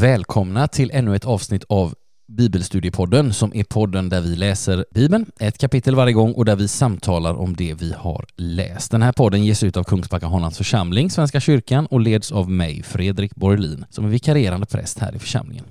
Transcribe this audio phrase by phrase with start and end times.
[0.00, 1.94] Välkomna till ännu ett avsnitt av
[2.28, 6.68] Bibelstudiepodden som är podden där vi läser Bibeln, ett kapitel varje gång och där vi
[6.68, 8.90] samtalar om det vi har läst.
[8.90, 12.82] Den här podden ges ut av Kungsbacka Honlands församling, Svenska kyrkan och leds av mig,
[12.82, 15.64] Fredrik Borlin, som är vikarierande präst här i församlingen.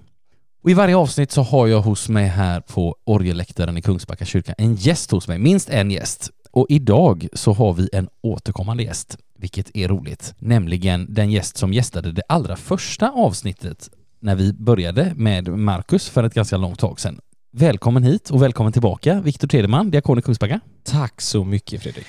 [0.63, 4.53] Och I varje avsnitt så har jag hos mig här på orgelläktaren i Kungsbacka kyrka
[4.57, 6.29] en gäst hos mig, minst en gäst.
[6.51, 11.73] Och idag så har vi en återkommande gäst, vilket är roligt, nämligen den gäst som
[11.73, 16.99] gästade det allra första avsnittet när vi började med Marcus för ett ganska långt tag
[16.99, 17.19] sedan.
[17.51, 20.59] Välkommen hit och välkommen tillbaka, Viktor Tedeman, diakon i Kungsbacka.
[20.83, 22.07] Tack så mycket Fredrik.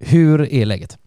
[0.00, 0.98] Hur är läget?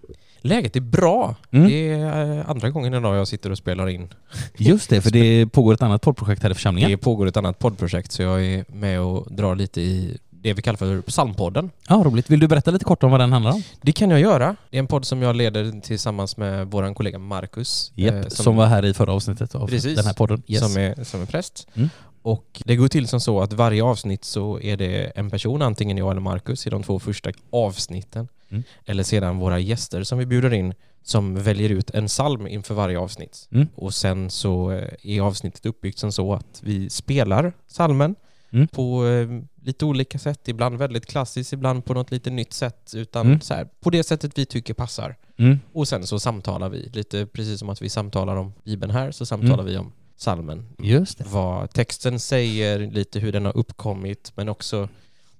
[0.42, 1.36] Läget är bra.
[1.52, 1.67] Mm.
[1.67, 4.14] Det är eh, andra gången idag jag sitter och spelar in.
[4.58, 6.92] Just det, för det pågår ett annat poddprojekt här i församlingen.
[6.92, 10.62] Det pågår ett annat poddprojekt så jag är med och drar lite i det vi
[10.62, 11.72] kallar för Psalmpodden.
[11.88, 12.30] Ja, roligt.
[12.30, 13.64] Vill du berätta lite kort om vad den handlar om?
[13.82, 14.56] Det kan jag göra.
[14.70, 17.92] Det är en podd som jag leder tillsammans med vår kollega Marcus.
[17.96, 19.96] Yep, eh, som, var här i förra avsnittet av Precis.
[19.96, 20.44] den här podden.
[20.48, 20.59] Yes.
[20.59, 21.68] som, är, som är präst.
[21.73, 21.90] Mm.
[22.22, 25.98] Och det går till som så att varje avsnitt så är det en person, antingen
[25.98, 28.28] jag eller Marcus i de två första avsnitten.
[28.50, 28.64] Mm.
[28.86, 33.00] Eller sedan våra gäster som vi bjuder in som väljer ut en psalm inför varje
[33.00, 33.48] avsnitt.
[33.52, 33.68] Mm.
[33.76, 34.70] Och sen så
[35.02, 38.16] är avsnittet uppbyggt som så att vi spelar salmen
[38.52, 38.67] Mm.
[38.67, 39.28] på eh,
[39.66, 40.47] lite olika sätt.
[40.47, 42.91] Ibland väldigt klassiskt, ibland på något lite nytt sätt.
[42.95, 43.41] Utan Mm.
[43.41, 45.16] så här, på det sättet vi tycker passar.
[45.38, 45.59] Mm.
[45.73, 49.25] Och sen så samtalar vi, lite precis som att vi samtalar om Bibeln här, så
[49.25, 49.66] samtalar Mm.
[49.66, 50.66] vi om salmen.
[50.80, 51.23] Just det.
[51.28, 54.89] Vad texten säger, lite hur den har uppkommit, men också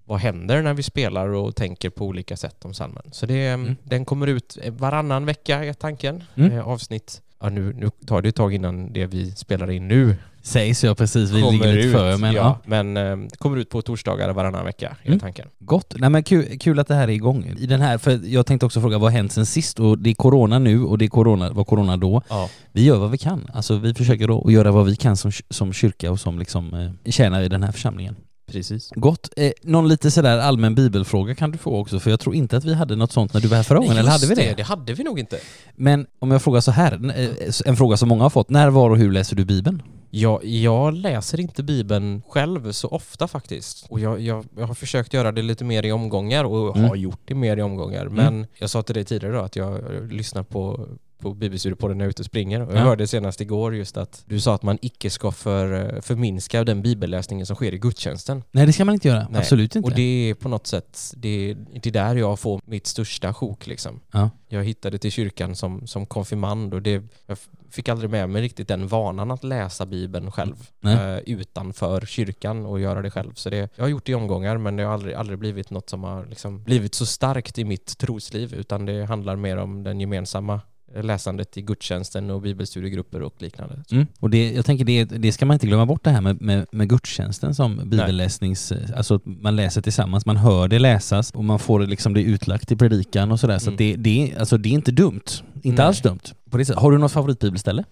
[0.06, 3.04] vad händer när vi spelar och tänker på olika sätt om salmen.
[3.12, 3.76] Så det, Mm.
[3.84, 6.24] den kommer ut varannan vecka är tanken.
[6.36, 6.52] Mm.
[6.52, 7.22] Eh, avsnitt.
[7.42, 10.98] Ja, nu, nu tar det ett tag innan det vi spelar in nu Sägs jag
[10.98, 11.94] precis, vi ligger lite ut.
[11.94, 12.42] före men ja.
[12.42, 15.20] ja, men eh, kommer ut på torsdagar varannan vecka är Mm.
[15.20, 15.48] tanken.
[15.60, 15.94] Gott.
[15.98, 17.54] Nej men kul, kul att det här är igång.
[17.58, 19.80] I den här, för jag tänkte också fråga vad har hänt sen sist?
[19.80, 22.22] Och det är corona nu och det är corona, var corona då.
[22.30, 22.50] Ja.
[22.72, 23.50] Vi gör vad vi kan.
[23.54, 26.74] Alltså vi försöker då att göra vad vi kan som, som kyrka och som liksom
[26.74, 28.16] eh, tjänar i den här församlingen.
[28.52, 28.90] Precis.
[28.96, 29.30] Gott.
[29.38, 32.66] Eh, någon lite sådär allmän bibelfråga kan du få också, för jag tror inte att
[32.66, 34.54] vi hade något sånt när du var här förra gången, eller hade vi det?
[34.58, 35.40] Det hade vi nog inte.
[35.76, 37.30] Men om jag frågar så här, eh,
[37.66, 39.82] en fråga som många har fått, när, var och hur läser du bibeln?
[40.12, 43.86] Jag, jag läser inte Bibeln själv så ofta faktiskt.
[43.90, 46.90] Och jag, jag, jag har försökt göra det lite mer i omgångar och Mm.
[46.90, 48.06] har gjort det mer i omgångar.
[48.06, 49.82] Men jag sa till dig tidigare då att jag
[50.12, 50.88] lyssnar på
[51.20, 52.62] på Bibelstudiepodden när jag är ute och springer.
[52.62, 52.84] Och jag Ja.
[52.84, 57.46] hörde senast igår just att du sa att man icke ska för, förminska den bibelläsningen
[57.46, 58.44] som sker i gudstjänsten.
[58.52, 59.40] Nej det ska man inte göra, Nej.
[59.40, 59.90] absolut inte.
[59.90, 61.54] Och det är på något sätt, det,
[61.84, 64.00] det är där jag får mitt största sjok liksom.
[64.12, 64.30] Ja.
[64.48, 67.38] Jag hittade till kyrkan som, som konfirmand och det, jag
[67.72, 72.80] fick aldrig med mig riktigt den vanan att läsa Bibeln själv eh, utanför kyrkan och
[72.80, 73.34] göra det själv.
[73.36, 75.90] Så det, jag har gjort det i omgångar men det har aldrig, aldrig blivit något
[75.90, 80.00] som har liksom blivit så starkt i mitt trosliv utan det handlar mer om den
[80.00, 80.60] gemensamma eh,
[81.04, 83.84] läsandet i gudstjänsten och bibelstudiegrupper och liknande.
[83.92, 84.08] Mm.
[84.20, 86.66] Och det, jag tänker det, det ska man inte glömma bort det här med, med,
[86.72, 88.74] med gudstjänsten som bibelläsnings...
[88.96, 92.22] Alltså att man läser tillsammans, man hör det läsas och man får det liksom det
[92.22, 93.60] utlagt i predikan och sådär.
[93.60, 93.74] Så Mm.
[93.76, 95.22] att det, det, alltså det är inte dumt.
[95.62, 95.88] Inte Nej.
[95.88, 96.20] alls dumt.
[96.50, 96.82] På det sättet.
[96.82, 97.84] Har du något favoritbibelställe?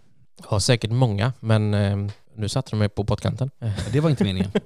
[0.44, 1.98] Jag har säkert många men eh,
[2.38, 3.52] nu satte de mig på pottkanten.
[3.92, 4.52] Det var inte meningen.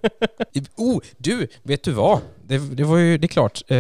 [0.75, 1.47] Oh, du!
[1.63, 2.19] Vet du vad?
[2.47, 3.61] Det, det var ju, det är klart.
[3.67, 3.77] Eh,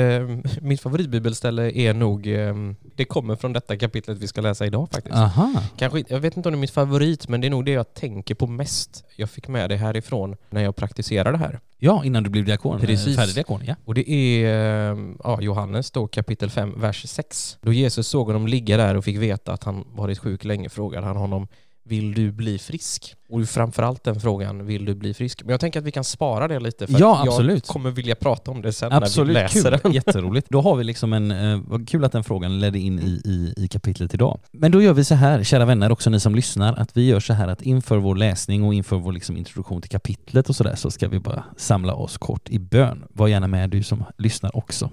[0.61, 2.55] mitt favoritbibelställe är nog, eh,
[2.95, 5.15] det kommer från detta kapitlet vi ska läsa idag faktiskt.
[5.15, 5.63] Aha.
[5.77, 7.93] Kanske jag vet inte om det är mitt favorit, men det är nog det jag
[7.93, 9.03] tänker på mest.
[9.15, 11.59] Jag fick med det härifrån när jag praktiserar det här.
[11.77, 12.75] Ja, innan du blev diakon.
[12.79, 13.15] eh, Precis.
[13.15, 13.75] Färdig diakon, ja.
[13.85, 17.57] Och det är eh, ja, Johannes då kapitel 5, vers 6.
[17.61, 21.05] Då Jesus såg honom ligga där och fick veta att han varit sjuk länge frågade
[21.07, 21.47] han honom
[21.83, 23.15] Vill du bli frisk?
[23.29, 25.43] Och framförallt den frågan, vill du bli frisk?
[25.43, 27.67] Men jag tänker att vi kan spara det lite för Ja, absolut.
[27.67, 29.79] jag kommer vilja prata om det sen Absolut, när vi läser kul.
[29.83, 29.91] den.
[29.93, 30.47] Jätteroligt.
[30.49, 33.53] Då har vi liksom en, eh, vad kul att den frågan ledde in i, i,
[33.57, 34.39] i kapitlet idag.
[34.51, 37.19] Men då gör vi så här, kära vänner, också ni som lyssnar, att vi gör
[37.19, 40.75] så här att inför vår läsning och inför vår liksom introduktion till kapitlet och sådär
[40.75, 43.03] så ska vi bara samla oss kort i bön.
[43.09, 44.89] Var gärna med du som lyssnar också.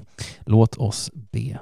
[0.46, 1.58] Låt oss be.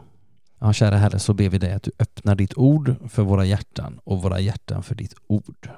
[0.58, 4.00] Ja, kära Herre, så ber vi dig att du öppnar ditt ord för våra hjärtan
[4.04, 5.70] och våra hjärtan för ditt ord.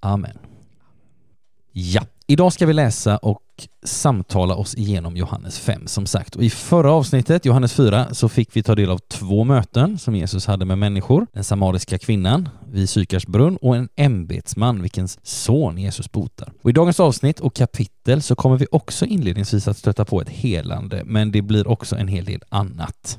[0.00, 0.38] Amen.
[1.72, 3.42] Ja, idag ska vi läsa och
[3.82, 6.36] samtala oss igenom Johannes 5 som sagt.
[6.36, 10.14] Och i förra avsnittet, Johannes 4, så fick vi ta del av två möten som
[10.14, 11.26] Jesus hade med människor.
[11.32, 16.52] Den samariska kvinnan vid Sykars brunn och en ämbetsman vilkens son Jesus botar.
[16.62, 20.28] Och i dagens avsnitt och kapitel så kommer vi också inledningsvis att stöta på ett
[20.28, 23.18] helande, men det blir också en hel del annat.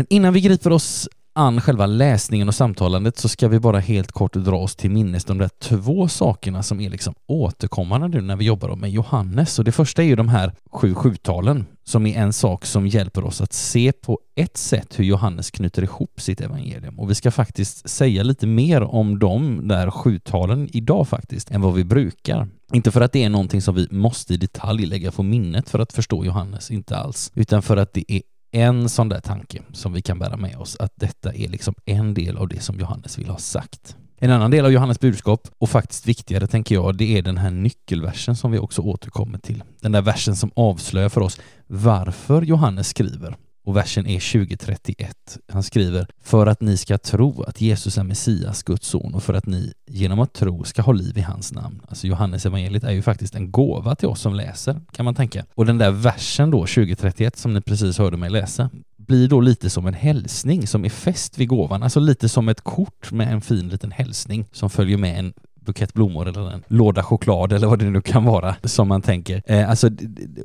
[0.00, 4.12] Men innan vi griper oss an själva läsningen och samtalandet så ska vi bara helt
[4.12, 8.36] kort dra oss till minnes de där två sakerna som är liksom återkommande nu när
[8.36, 9.58] vi jobbar med Johannes.
[9.58, 13.24] Och det första är ju de här sju sjutalen som är en sak som hjälper
[13.24, 16.98] oss att se på ett sätt hur Johannes knyter ihop sitt evangelium.
[16.98, 21.74] Och vi ska faktiskt säga lite mer om de där sjutalen idag faktiskt, än vad
[21.74, 22.48] vi brukar.
[22.72, 25.78] Inte för att det är någonting som vi måste i detalj lägga på minnet för
[25.78, 29.92] att förstå Johannes, inte alls, utan för att det är en sån där tanke som
[29.92, 33.18] vi kan bära med oss, att detta är liksom en del av det som Johannes
[33.18, 33.96] vill ha sagt.
[34.22, 37.50] En annan del av Johannes budskap, och faktiskt viktigare tänker jag, det är den här
[37.50, 39.62] nyckelversen som vi också återkommer till.
[39.80, 45.38] Den där versen som avslöjar för oss varför Johannes skriver och versen är 2031.
[45.48, 49.34] Han skriver för att ni ska tro att Jesus är Messias, Guds son och för
[49.34, 51.80] att ni genom att tro ska ha liv i hans namn.
[51.88, 55.44] Alltså Johannes evangeliet är ju faktiskt en gåva till oss som läser, kan man tänka.
[55.54, 59.70] Och den där versen då, 2031, som ni precis hörde mig läsa, blir då lite
[59.70, 63.40] som en hälsning som är fäst vid gåvan, alltså lite som ett kort med en
[63.40, 67.78] fin liten hälsning som följer med en bukett blommor eller en låda choklad eller vad
[67.78, 69.42] det nu kan vara som man tänker.
[69.46, 69.90] Eh, alltså,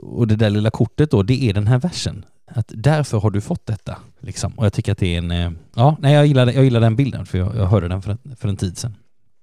[0.01, 3.41] och det där lilla kortet då, det är den här versen att därför har du
[3.41, 3.97] fått detta.
[4.19, 4.51] Liksom.
[4.51, 5.31] Och jag tycker att det är en...
[5.31, 8.11] Eh, ja, nej, jag, gillar, jag gillar den bilden för jag, jag hörde den för,
[8.11, 8.95] en, för en tid sedan.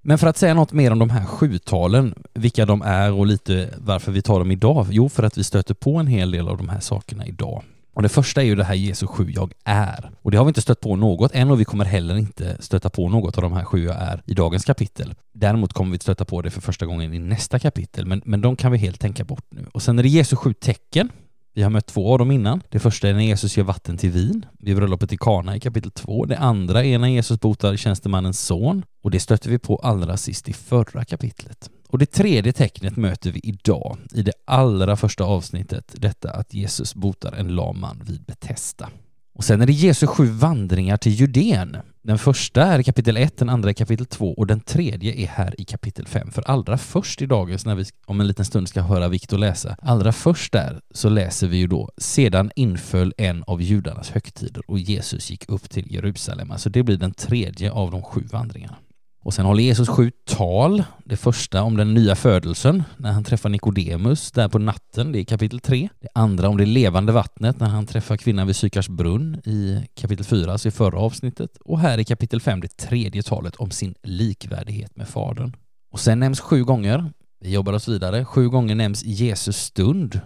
[0.03, 3.69] Men för att säga något mer om de här sjutalen, vilka de är och lite
[3.79, 4.87] varför vi tar dem idag.
[4.91, 7.63] Jo, för att vi stöter på en hel del av de här sakerna idag.
[7.95, 10.11] Och det första är ju det här Jesus sju jag är.
[10.23, 12.91] Och det har vi inte stött på något än och vi kommer heller inte stöta
[12.91, 15.15] på något av de här sju jag är i dagens kapitel.
[15.33, 18.57] Däremot kommer vi stöta på det för första gången i nästa kapitel, men, men de
[18.57, 19.67] kan vi helt tänka bort nu.
[19.73, 21.09] Och sen är det Jesu sju tecken
[21.55, 22.63] vi har mött två av dem innan.
[22.69, 25.91] Det första är när Jesus gör vatten till vin vid bröllopet i Kana i kapitel
[25.91, 26.25] 2.
[26.25, 30.49] Det andra är när Jesus botar tjänstemannens son och det stötte vi på allra sist
[30.49, 31.71] i förra kapitlet.
[31.89, 36.95] Och det tredje tecknet möter vi idag i det allra första avsnittet, detta att Jesus
[36.95, 38.91] botar en lam man vid Betesda.
[39.35, 41.77] Och sen är det Jesu sju vandringar till Judeen.
[42.05, 45.27] Den första är i kapitel 1, den andra i kapitel 2 och den tredje är
[45.27, 46.31] här i kapitel 5.
[46.31, 49.77] För allra först i dagens, när vi om en liten stund ska höra Viktor läsa,
[49.83, 54.79] allra först där så läser vi ju då sedan inföll en av judarnas högtider och
[54.79, 56.51] Jesus gick upp till Jerusalem.
[56.51, 58.77] Alltså det blir den tredje av de sju vandringarna.
[59.25, 60.85] Och sen håller Jesus sju tal.
[61.05, 65.25] Det första om den nya födelsen när han träffar Nikodemus där på natten, det är
[65.25, 65.89] kapitel 3.
[66.01, 70.25] Det andra om det levande vattnet när han träffar kvinnan vid Sykars brunn i kapitel
[70.25, 71.57] 4, alltså i förra avsnittet.
[71.65, 75.57] Och här i kapitel 5 det tredje talet om sin likvärdighet med Fadern.
[75.93, 80.21] Och sen nämns sju gånger, vi jobbar oss vidare, sju gånger nämns Jesus stund.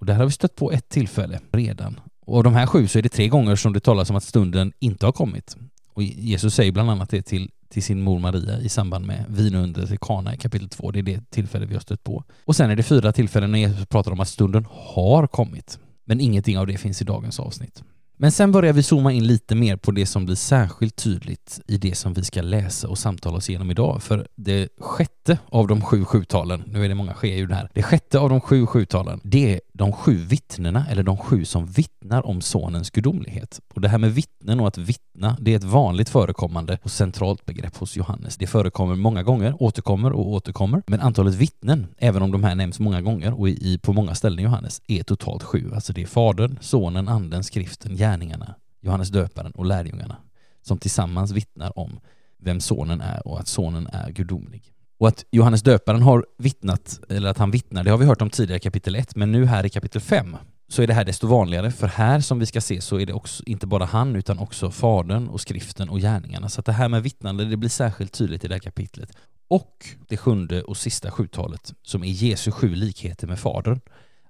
[0.00, 2.00] Och där har vi stött på ett tillfälle redan.
[2.26, 4.24] Och av de här sju så är det tre gånger som det talas om att
[4.24, 5.56] stunden inte har kommit.
[5.94, 9.90] Och Jesus säger bland annat det till till sin mor Maria i samband med vinundret
[9.90, 10.90] i Kana i kapitel 2.
[10.90, 12.24] Det är det tillfälle vi har stött på.
[12.44, 15.78] Och sen är det fyra tillfällen när Jesus pratar om att stunden har kommit.
[16.04, 17.82] Men ingenting av det finns i dagens avsnitt.
[18.20, 21.76] Men sen börjar vi zooma in lite mer på det som blir särskilt tydligt i
[21.76, 24.02] det som vi ska läsa och samtala oss igenom idag.
[24.02, 28.18] För det sjätte av de sju sjutalen, nu är det många skedjur här, det sjätte
[28.18, 32.40] av de sju sjutalen, det är de sju vittnena, eller de sju som vittnar om
[32.40, 33.60] sonens gudomlighet.
[33.74, 37.46] Och det här med vittnen och att vittna, det är ett vanligt förekommande och centralt
[37.46, 38.36] begrepp hos Johannes.
[38.36, 42.80] Det förekommer många gånger, återkommer och återkommer, men antalet vittnen, även om de här nämns
[42.80, 45.70] många gånger och i, på många ställen i Johannes, är totalt sju.
[45.74, 50.16] Alltså det är Fadern, Sonen, Anden, Skriften, gärningarna, Johannes döparen och lärjungarna
[50.62, 52.00] som tillsammans vittnar om
[52.38, 54.72] vem sonen är och att sonen är gudomlig.
[54.98, 58.30] Och att Johannes döparen har vittnat, eller att han vittnar, det har vi hört om
[58.30, 60.36] tidigare i kapitel 1, men nu här i kapitel 5
[60.68, 63.12] så är det här desto vanligare, för här som vi ska se så är det
[63.12, 66.48] också inte bara han utan också fadern och skriften och gärningarna.
[66.48, 69.12] Så att det här med vittnande, det blir särskilt tydligt i det här kapitlet.
[69.48, 73.80] Och det sjunde och sista sjutalet, som är Jesu sju likheter med fadern.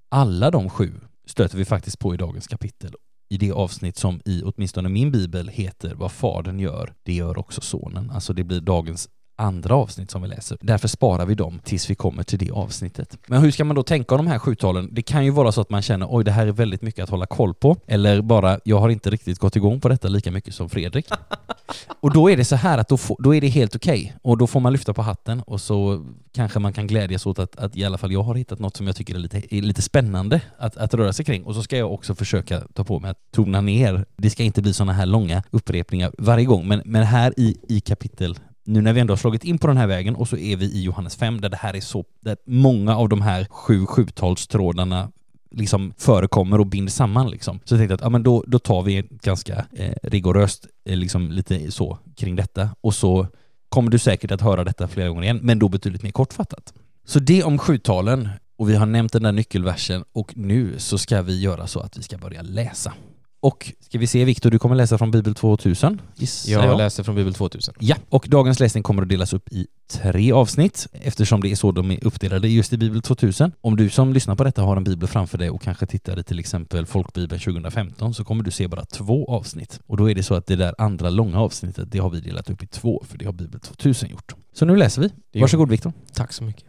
[0.09, 0.93] Alla de sju
[1.27, 2.95] stöter vi faktiskt på i dagens kapitel
[3.29, 7.61] i det avsnitt som i åtminstone min bibel heter Vad Fadern gör, det gör också
[7.61, 8.11] Sonen.
[8.11, 9.09] Alltså det blir dagens
[9.39, 10.59] andra avsnitt som vi läser.
[10.61, 13.19] Därför sparar vi dem tills vi kommer till det avsnittet.
[13.27, 14.89] Men hur ska man då tänka om de här sjutalen?
[14.93, 17.11] Det kan ju vara så att man känner oj, det här är väldigt mycket att
[17.11, 17.77] hålla koll på.
[17.87, 21.07] Eller bara, jag har inte riktigt gått igång på detta lika mycket som Fredrik.
[22.01, 24.01] och då är det så här att då, får, då är det helt okej.
[24.01, 24.13] Okay.
[24.23, 27.57] Och då får man lyfta på hatten och så kanske man kan glädjas åt att,
[27.57, 29.83] att i alla fall jag har hittat något som jag tycker är lite, är lite
[29.83, 31.45] spännande att, att röra sig kring.
[31.45, 34.05] Och så ska jag också försöka ta på mig att tona ner.
[34.17, 36.69] Det ska inte bli sådana här långa upprepningar varje gång.
[36.69, 39.77] Men, men här i, i kapitel nu när vi ändå har slagit in på den
[39.77, 42.37] här vägen och så är vi i Johannes 5 där det här är så, där
[42.47, 45.11] många av de här sju sjutalstrådarna
[45.51, 47.61] liksom förekommer och binder samman liksom.
[47.65, 51.31] Så jag tänkte att ja, men då, då tar vi ganska eh, rigoröst eh, liksom
[51.31, 53.27] lite så kring detta och så
[53.69, 56.75] kommer du säkert att höra detta flera gånger igen, men då betydligt mer kortfattat.
[57.05, 61.23] Så det om sjutalen och vi har nämnt den där nyckelversen och nu så ska
[61.23, 62.93] vi göra så att vi ska börja läsa.
[63.41, 66.79] Och ska vi se Viktor, du kommer läsa från Bibel 2000 gissar Jag jag.
[66.79, 67.75] läser från Bibel 2000.
[67.79, 71.73] Ja, och dagens läsning kommer att delas upp i tre avsnitt eftersom det är så
[71.73, 73.53] de är uppdelade just i Bibel 2000.
[73.61, 76.23] Om du som lyssnar på detta har en bibel framför dig och kanske tittar i
[76.23, 79.81] till exempel Folkbibeln 2015 så kommer du se bara två avsnitt.
[79.87, 82.51] Och då är det så att det där andra långa avsnittet, det har vi delat
[82.51, 84.35] upp i två, för det har Bibel 2000 gjort.
[84.53, 85.03] Så nu läser
[85.33, 85.41] vi.
[85.41, 85.93] Varsågod Viktor.
[86.13, 86.65] Tack så mycket.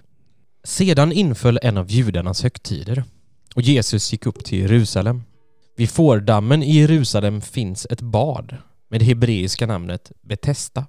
[0.63, 3.03] Sedan inföll en av judarnas högtider
[3.55, 5.23] och Jesus gick upp till Jerusalem.
[5.79, 8.57] Vid fårdammen i Jerusalem finns ett bad
[8.89, 10.85] med det hebreiska namnet Betesda.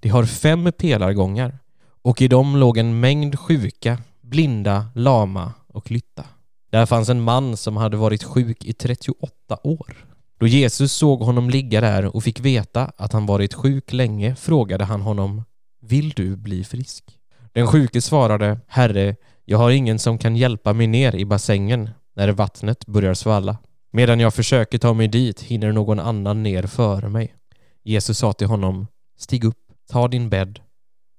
[0.00, 1.58] Det har fem pelargångar
[2.02, 6.24] och i dem låg en mängd sjuka, blinda, lama och lytta.
[6.70, 10.06] Där fanns en man som hade varit sjuk i 38 år.
[10.38, 14.84] Då Jesus såg honom ligga där och fick veta att han varit sjuk länge frågade
[14.84, 15.44] han honom
[15.80, 17.04] Vill du bli frisk?
[17.52, 22.28] Den sjuke svarade Herre, jag har ingen som kan hjälpa mig ner i bassängen när
[22.28, 23.56] vattnet börjar svalla.
[23.96, 27.34] Medan jag försöker ta mig dit hinner någon annan ner före mig.
[27.82, 28.86] Jesus sa till honom
[29.16, 29.58] Stig upp,
[29.90, 30.60] ta din bädd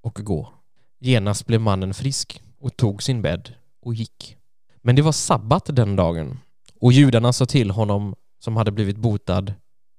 [0.02, 0.52] och gå.
[1.00, 4.36] Genast blev mannen frisk och tog sin bädd och gick.
[4.82, 6.38] Men det var sabbat den dagen
[6.80, 9.54] och judarna sa till honom som hade blivit botad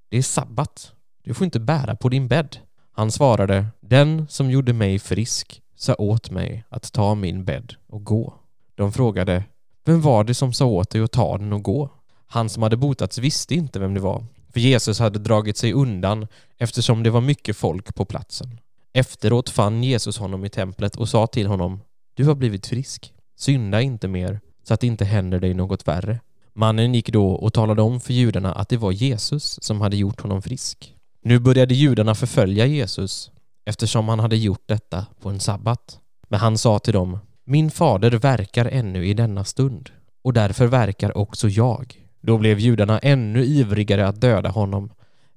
[0.09, 0.93] Det är sabbat.
[1.23, 2.57] Du får inte bära på din bädd.
[2.91, 8.03] Han svarade Den som gjorde mig frisk sa åt mig att ta min bädd och
[8.03, 8.33] gå.
[8.75, 9.43] De frågade
[9.85, 11.89] Vem var det som sa åt dig att ta den och gå?
[12.27, 16.27] Han som hade botats visste inte vem det var, för Jesus hade dragit sig undan
[16.57, 18.59] eftersom det var mycket folk på platsen.
[18.93, 21.81] Efteråt fann Jesus honom i templet och sa till honom
[22.13, 23.13] Du har blivit frisk.
[23.35, 26.19] Synda inte mer så att det inte händer dig något värre.
[26.53, 30.21] Mannen gick då och talade om för judarna att det var Jesus som hade gjort
[30.21, 30.95] honom frisk.
[31.23, 33.31] Nu började judarna förfölja Jesus
[33.65, 35.99] eftersom han hade gjort detta på en sabbat.
[36.27, 39.89] Men han sa till dem Min fader verkar ännu i denna stund
[40.23, 42.06] och därför verkar också jag.
[42.21, 44.89] Då blev judarna ännu ivrigare att döda honom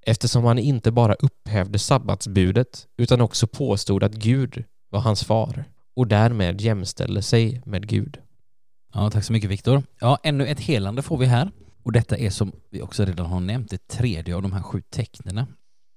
[0.03, 5.65] eftersom han inte bara upphävde sabbatsbudet utan också påstod att Gud var hans far
[5.97, 8.19] och därmed jämställde sig med Gud.
[8.95, 9.83] Ja, tack så mycket Viktor.
[10.01, 11.51] Ja, ännu ett helande får vi här.
[11.83, 14.83] Och detta är som vi också redan har nämnt det tredje av de här sju
[14.91, 15.47] tecknena.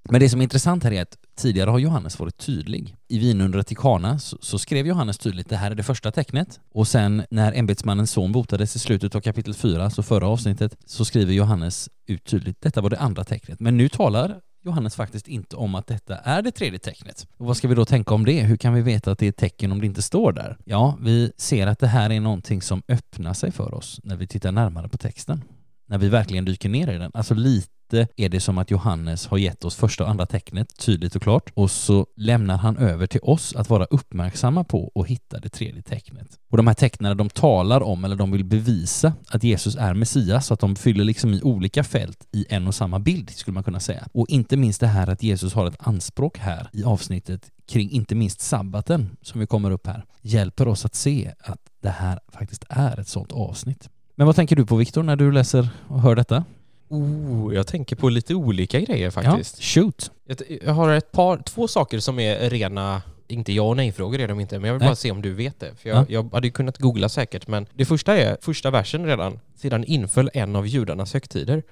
[0.09, 2.95] Men det som är intressant här är att tidigare har Johannes varit tydlig.
[3.07, 6.59] I vinundret i Kana så, så skrev Johannes tydligt det här är det första tecknet
[6.73, 11.05] och sen när ämbetsmannens son botades i slutet av kapitel 4, så förra avsnittet, så
[11.05, 13.59] skriver Johannes ut tydligt detta var det andra tecknet.
[13.59, 17.27] Men nu talar Johannes faktiskt inte om att detta är det tredje tecknet.
[17.37, 18.41] Och vad ska vi då tänka om det?
[18.41, 20.57] Hur kan vi veta att det är ett tecken om det inte står där?
[20.65, 24.27] Ja, vi ser att det här är någonting som öppnar sig för oss när vi
[24.27, 25.43] tittar närmare på texten.
[25.87, 27.11] När vi verkligen dyker ner i den.
[27.13, 31.15] Alltså lite är det som att Johannes har gett oss första och andra tecknet tydligt
[31.15, 35.39] och klart och så lämnar han över till oss att vara uppmärksamma på och hitta
[35.39, 36.27] det tredje tecknet.
[36.51, 40.47] Och de här tecknen de talar om eller de vill bevisa att Jesus är Messias
[40.47, 43.63] så att de fyller liksom i olika fält i en och samma bild skulle man
[43.63, 44.07] kunna säga.
[44.13, 48.15] Och inte minst det här att Jesus har ett anspråk här i avsnittet kring inte
[48.15, 52.65] minst sabbaten som vi kommer upp här hjälper oss att se att det här faktiskt
[52.69, 53.89] är ett sådant avsnitt.
[54.15, 56.45] Men vad tänker du på Viktor när du läser och hör detta?
[56.89, 59.57] Oh, jag tänker på lite olika grejer faktiskt.
[59.59, 60.11] Ja, shoot!
[60.27, 64.27] Jag, jag har ett par, två saker som är rena, inte ja och nej-frågor är
[64.27, 64.89] de inte, men jag vill Nej.
[64.89, 65.75] bara se om du vet det.
[65.75, 66.05] För jag, Ja.
[66.09, 69.39] jag hade kunnat googla säkert, men det första är första versen redan.
[69.55, 71.63] Sedan inföll en av judarnas högtider.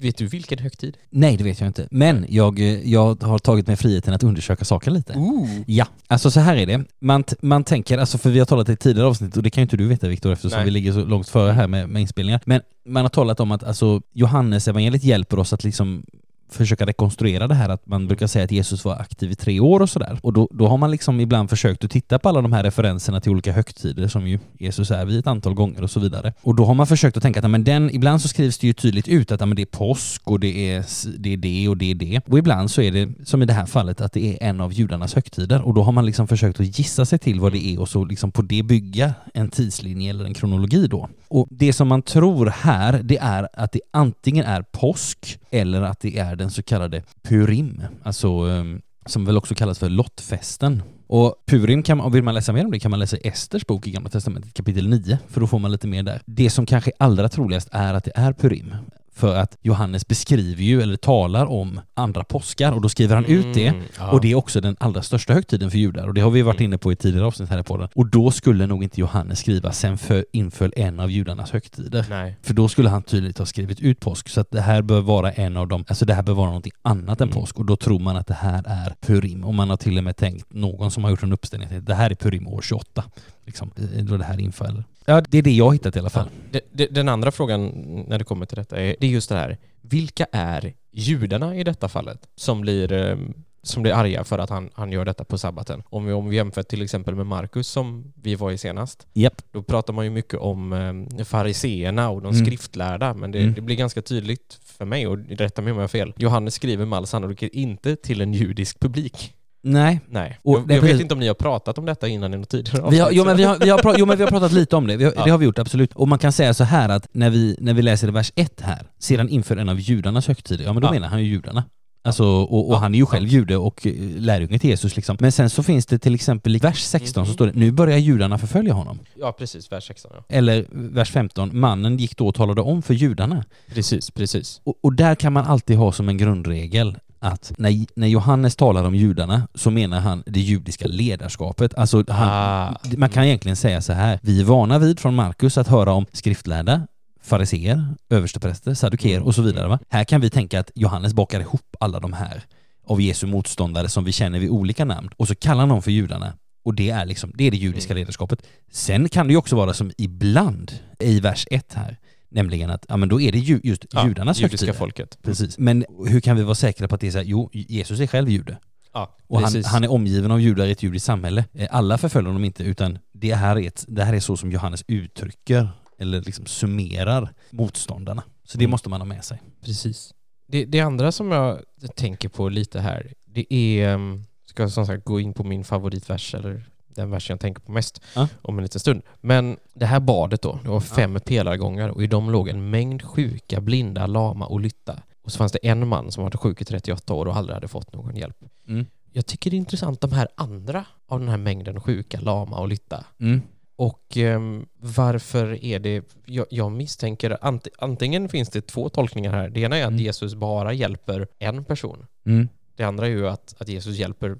[0.00, 0.96] Vet du vilken högtid?
[1.10, 1.88] Nej, det vet jag inte.
[1.90, 5.12] Men jag, eh, jag har tagit mig friheten att undersöka saken lite.
[5.12, 5.48] Ooh.
[5.66, 6.84] Ja, alltså så här är det.
[6.98, 9.60] Man, man tänker, alltså för vi har talat i ett tidigare avsnitt och det kan
[9.60, 10.64] ju inte du veta Viktor eftersom Nej.
[10.64, 12.40] vi ligger så långt före här med, med inspelningar.
[12.44, 16.04] Men man har talat om att alltså, Johannes evangeliet hjälper oss att liksom
[16.50, 19.80] försöka rekonstruera det här att man brukar säga att Jesus var aktiv i tre år
[19.80, 20.18] och sådär.
[20.22, 23.20] Och då, då har man liksom ibland försökt att titta på alla de här referenserna
[23.20, 26.32] till olika högtider som ju Jesus är vid ett antal gånger och så vidare.
[26.42, 28.72] Och då har man försökt att tänka att men den, ibland så skrivs det ju
[28.72, 30.84] tydligt ut att men det är påsk och det är,
[31.18, 32.20] det är det och det är det.
[32.26, 34.72] Och ibland så är det, som i det här fallet, att det är en av
[34.72, 35.62] judarnas högtider.
[35.62, 38.04] Och då har man liksom försökt att gissa sig till vad det är och så
[38.04, 41.08] liksom på det bygga en tidslinje eller en kronologi då.
[41.30, 46.00] Och det som man tror här, det är att det antingen är påsk eller att
[46.00, 50.82] det är den så kallade Purim, alltså ehm, som väl också kallas för lottfesten.
[51.06, 53.86] Och Purim, kan man, vill man läsa mer om det kan man läsa Esters bok
[53.86, 56.22] i Gamla Testamentet kapitel 9, för då får man lite mer där.
[56.26, 58.74] Det som kanske är allra troligast är att det är Purim.
[59.20, 63.54] För att Johannes beskriver ju, eller talar om, andra påskar och då skriver han ut
[63.54, 63.66] det.
[63.66, 64.10] Mm, ja.
[64.10, 66.60] Och det är också den allra största högtiden för judar och det har vi varit
[66.60, 67.88] inne på i tidigare avsnitt här i podden.
[67.94, 72.06] Och då skulle nog inte Johannes skriva sen för inföll en av judarnas högtider.
[72.10, 72.36] Nej.
[72.42, 74.28] För då skulle han tydligt ha skrivit ut påsk.
[74.28, 76.72] Så att det här bör vara en av dem, alltså det här bör vara någonting
[76.82, 77.40] annat än Mm.
[77.40, 77.58] påsk.
[77.58, 79.44] Och då tror man att det här är Purim.
[79.44, 81.94] Och man har till och med tänkt, någon som har gjort en uppställning, att det
[81.94, 83.04] här är Purim år 28.
[83.50, 83.70] Liksom,
[84.02, 84.84] då det här infaller.
[85.04, 86.28] Ja, det är det jag har hittat i alla fall.
[86.50, 87.68] Det, det, den andra frågan
[88.08, 91.64] när det kommer till detta är, det är just det här, vilka är judarna i
[91.64, 93.16] detta fallet som blir, eh,
[93.62, 95.82] som blir arga för att han, han gör detta på sabbaten?
[95.86, 99.42] Om vi, om vi jämför till exempel med Markus som vi var i senast, Japp.
[99.52, 100.72] då pratar man ju mycket om
[101.18, 102.46] eh, fariseerna och de Mm.
[102.46, 103.54] skriftlärda, men det, Mm.
[103.54, 106.86] det blir ganska tydligt för mig, och rätta mig om jag har fel, Johannes skriver
[106.86, 109.34] med all sannolikhet inte till en judisk publik.
[109.62, 110.00] Nej.
[110.08, 110.38] Nej.
[110.42, 112.36] Och jag det är jag vet inte om ni har pratat om detta innan i
[112.36, 114.30] något tidigare Vi har, jo, men vi har, vi, har pra, jo men vi har
[114.30, 115.24] pratat lite om det, vi har, Ja.
[115.24, 115.92] det har vi gjort absolut.
[115.94, 118.60] Och man kan säga så här att när vi, när vi läser i vers 1
[118.60, 120.92] här, sedan inför en av judarnas högtider, ja men då Ja.
[120.92, 121.64] menar han ju judarna.
[122.02, 125.16] Alltså, och, och Ja, han är ju själv jude och eh, lärjunge till Jesus liksom.
[125.20, 127.34] Men sen så finns det till exempel i vers 16 så Mhm.
[127.34, 128.98] står det nu börjar judarna förfölja honom.
[129.14, 129.72] Ja, precis.
[129.72, 130.24] Vers 16, ja.
[130.28, 133.44] Eller vers 15, mannen gick då och talade om för judarna.
[133.74, 134.60] Precis, precis.
[134.64, 138.84] Och, och där kan man alltid ha som en grundregel att när, när Johannes talar
[138.84, 141.74] om judarna så menar han det judiska ledarskapet.
[141.74, 142.76] Alltså han, Ah.
[142.96, 146.06] man kan egentligen säga så här, vi är vana vid från Markus att höra om
[146.12, 146.86] skriftlärda,
[147.22, 149.68] fariseer, överstepräster, saddukeer och så vidare.
[149.68, 149.78] Va?
[149.88, 152.42] Här kan vi tänka att Johannes bakar ihop alla de här
[152.86, 155.90] av Jesu motståndare som vi känner vid olika namn och så kallar han dem för
[155.90, 156.32] judarna.
[156.64, 158.00] Och det är liksom, det är det judiska Mm.
[158.00, 158.42] ledarskapet.
[158.72, 161.96] Sen kan det ju också vara som ibland i vers 1 här,
[162.30, 164.78] nämligen att ja, men då är det ju, just Ja, judarnas judiska högtider.
[164.78, 165.18] folket.
[165.22, 165.58] Precis.
[165.58, 168.06] Men hur kan vi vara säkra på att det är så här, jo, Jesus är
[168.06, 168.58] själv jude.
[168.92, 171.44] Ja, Och han, han är omgiven av judar i ett judiskt samhälle.
[171.54, 174.52] Eh, Alla förföljer honom inte, utan det här är, ett, det här är så som
[174.52, 175.68] Johannes uttrycker,
[175.98, 178.22] eller liksom summerar motståndarna.
[178.44, 178.70] Så det Mm.
[178.70, 179.42] måste man ha med sig.
[179.64, 180.14] Precis.
[180.48, 181.60] Det, det andra som jag
[181.96, 186.34] tänker på lite här, det är, um, ska som sagt gå in på min favoritvers,
[186.34, 186.64] eller
[187.00, 188.28] den versen jag tänker på mest Ja.
[188.42, 189.02] om en liten stund.
[189.20, 193.02] Men det här badet då, det var fem pelargångar och i dem låg en mängd
[193.02, 195.02] sjuka, blinda, lama och lytta.
[195.24, 197.68] Och så fanns det en man som varit sjuk i 38 år och aldrig hade
[197.68, 198.36] fått någon hjälp.
[198.68, 198.86] Mm.
[199.12, 202.68] Jag tycker det är intressant de här andra av den här mängden sjuka, lama och
[202.68, 203.04] lytta.
[203.20, 203.42] Mm.
[203.76, 209.48] Och ehm, varför är det, jag, jag misstänker, ant, antingen finns det två tolkningar här.
[209.48, 210.00] Det ena är att Mm.
[210.00, 212.06] Jesus bara hjälper en person.
[212.26, 212.48] Mm.
[212.76, 214.36] Det andra är ju att, att Jesus hjälper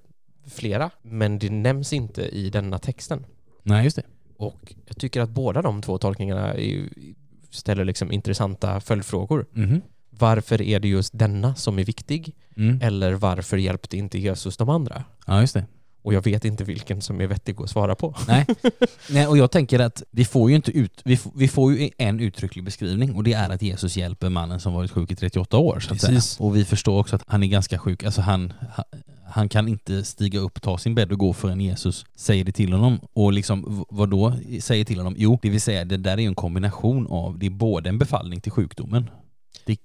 [0.51, 3.27] flera, men det nämns inte i denna texten.
[3.63, 4.03] Nej, just det.
[4.37, 6.55] Och jag tycker att båda de två tolkningarna
[7.51, 9.47] ställer liksom intressanta följdfrågor.
[9.53, 9.81] Mhm.
[10.11, 12.37] Varför är det just denna som är viktig?
[12.57, 12.81] Mm.
[12.83, 15.05] Eller varför hjälpte inte Jesus de andra?
[15.27, 15.65] Ja, just det.
[16.03, 18.17] Och jag vet inte vilken som är vettig att svara på.
[18.29, 18.47] Nej.
[19.11, 21.91] Nej, och jag tänker att vi får ju inte ut, vi, får, vi får ju
[21.99, 25.59] en uttrycklig beskrivning och det är att Jesus hjälper mannen som varit sjuk i 38
[25.59, 25.81] år.
[25.81, 25.95] Så.
[25.95, 26.41] Precis.
[26.41, 28.53] Och vi förstår också att han är ganska sjuk, alltså han,
[29.31, 32.73] han, kan inte stiga upp, ta sin bädd och gå förrän Jesus säger det till
[32.73, 33.01] honom.
[33.13, 35.15] Och liksom vad då säger till honom?
[35.19, 38.41] Jo, det vill säga det där är en kombination av, det är både en befallning
[38.41, 39.11] till sjukdomen,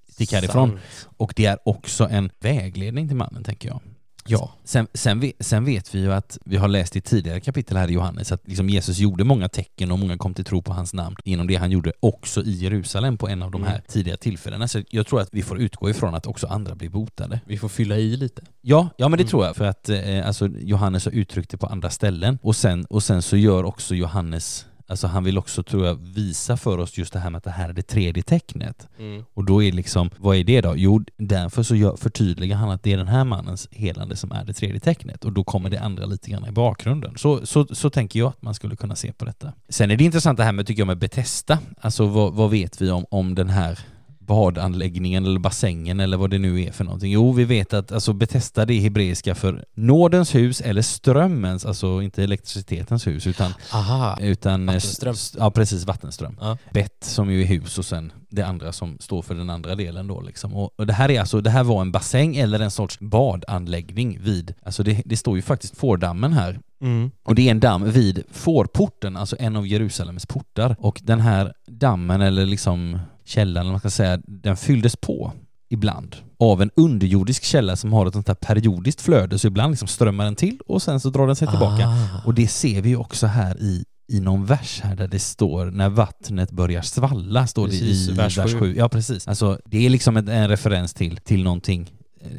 [0.10, 1.10] stick härifrån, Sant.
[1.18, 3.80] och det är också en vägledning till mannen tänker jag.
[4.28, 4.52] Ja.
[4.64, 7.88] Sen, sen, vet, sen vet vi ju att vi har läst i tidigare kapitel här
[7.88, 10.94] i Johannes att liksom Jesus gjorde många tecken och många kom till tro på hans
[10.94, 13.82] namn genom det han gjorde också i Jerusalem på en av de här Mm.
[13.88, 14.68] tidiga tillfällena.
[14.68, 17.40] Så jag tror att vi får utgå ifrån att också andra blir botade.
[17.46, 18.42] Vi får fylla i lite.
[18.62, 19.30] Ja, ja men det Mm.
[19.30, 22.86] tror jag för att eh, alltså, Johannes har uttryckt det på andra ställen och sen,
[22.86, 26.98] och sen så gör också Johannes Alltså han vill också, tror jag, visa för oss
[26.98, 28.88] just det här med att det här är det tredje tecknet.
[29.34, 30.74] Och då är liksom, vad är det då?
[30.78, 34.54] Jo, därför så förtydligar han att det är den här mannens helande som är det
[34.54, 37.18] tredje tecknet och då kommer det andra lite grann i bakgrunden.
[37.18, 39.54] Så, så, så tänker jag att man skulle kunna se på detta.
[39.70, 41.60] Sen är det intressant det här med, tycker jag, med Betesta.
[41.82, 43.80] Alltså vad, vad vet vi om, om den här
[44.26, 47.12] badanläggningen eller bassängen eller vad det nu är för någonting.
[47.12, 52.02] Jo, vi vet att alltså Betesta det är hebreiska för nådens hus eller strömmens, alltså
[52.02, 54.18] inte elektricitetens hus utan, Aha.
[54.22, 55.16] utan eh, Vattenström.
[55.38, 56.58] Ja, precis, vattenström Ja.
[56.74, 60.08] bett som ju är hus och sen det andra som står för den andra delen
[60.08, 60.56] då liksom.
[60.56, 64.20] Och, och det här är alltså, det här var en bassäng eller en sorts badanläggning
[64.22, 66.60] vid, alltså det, det står ju faktiskt fårdammen här.
[66.82, 67.12] Mm.
[67.24, 70.76] Och det är en damm vid fårporten, alltså en av Jerusalems portar.
[70.80, 75.32] Och den här dammen eller liksom källan, man ska säga, den fylldes på
[75.70, 79.88] ibland av en underjordisk källa som har ett sånt här periodiskt flöde, så ibland liksom
[79.88, 81.88] strömmar den till och sen så drar den sig tillbaka.
[81.88, 82.22] Ah.
[82.26, 85.90] Och det ser vi också här i, i någon vers här där det står när
[85.90, 88.60] vattnet börjar svalla, står Precis, det i vers vers sju.
[88.60, 88.76] 7.
[88.78, 89.28] Ja, precis.
[89.28, 91.92] Alltså, det är liksom en, en referens till, till någonting,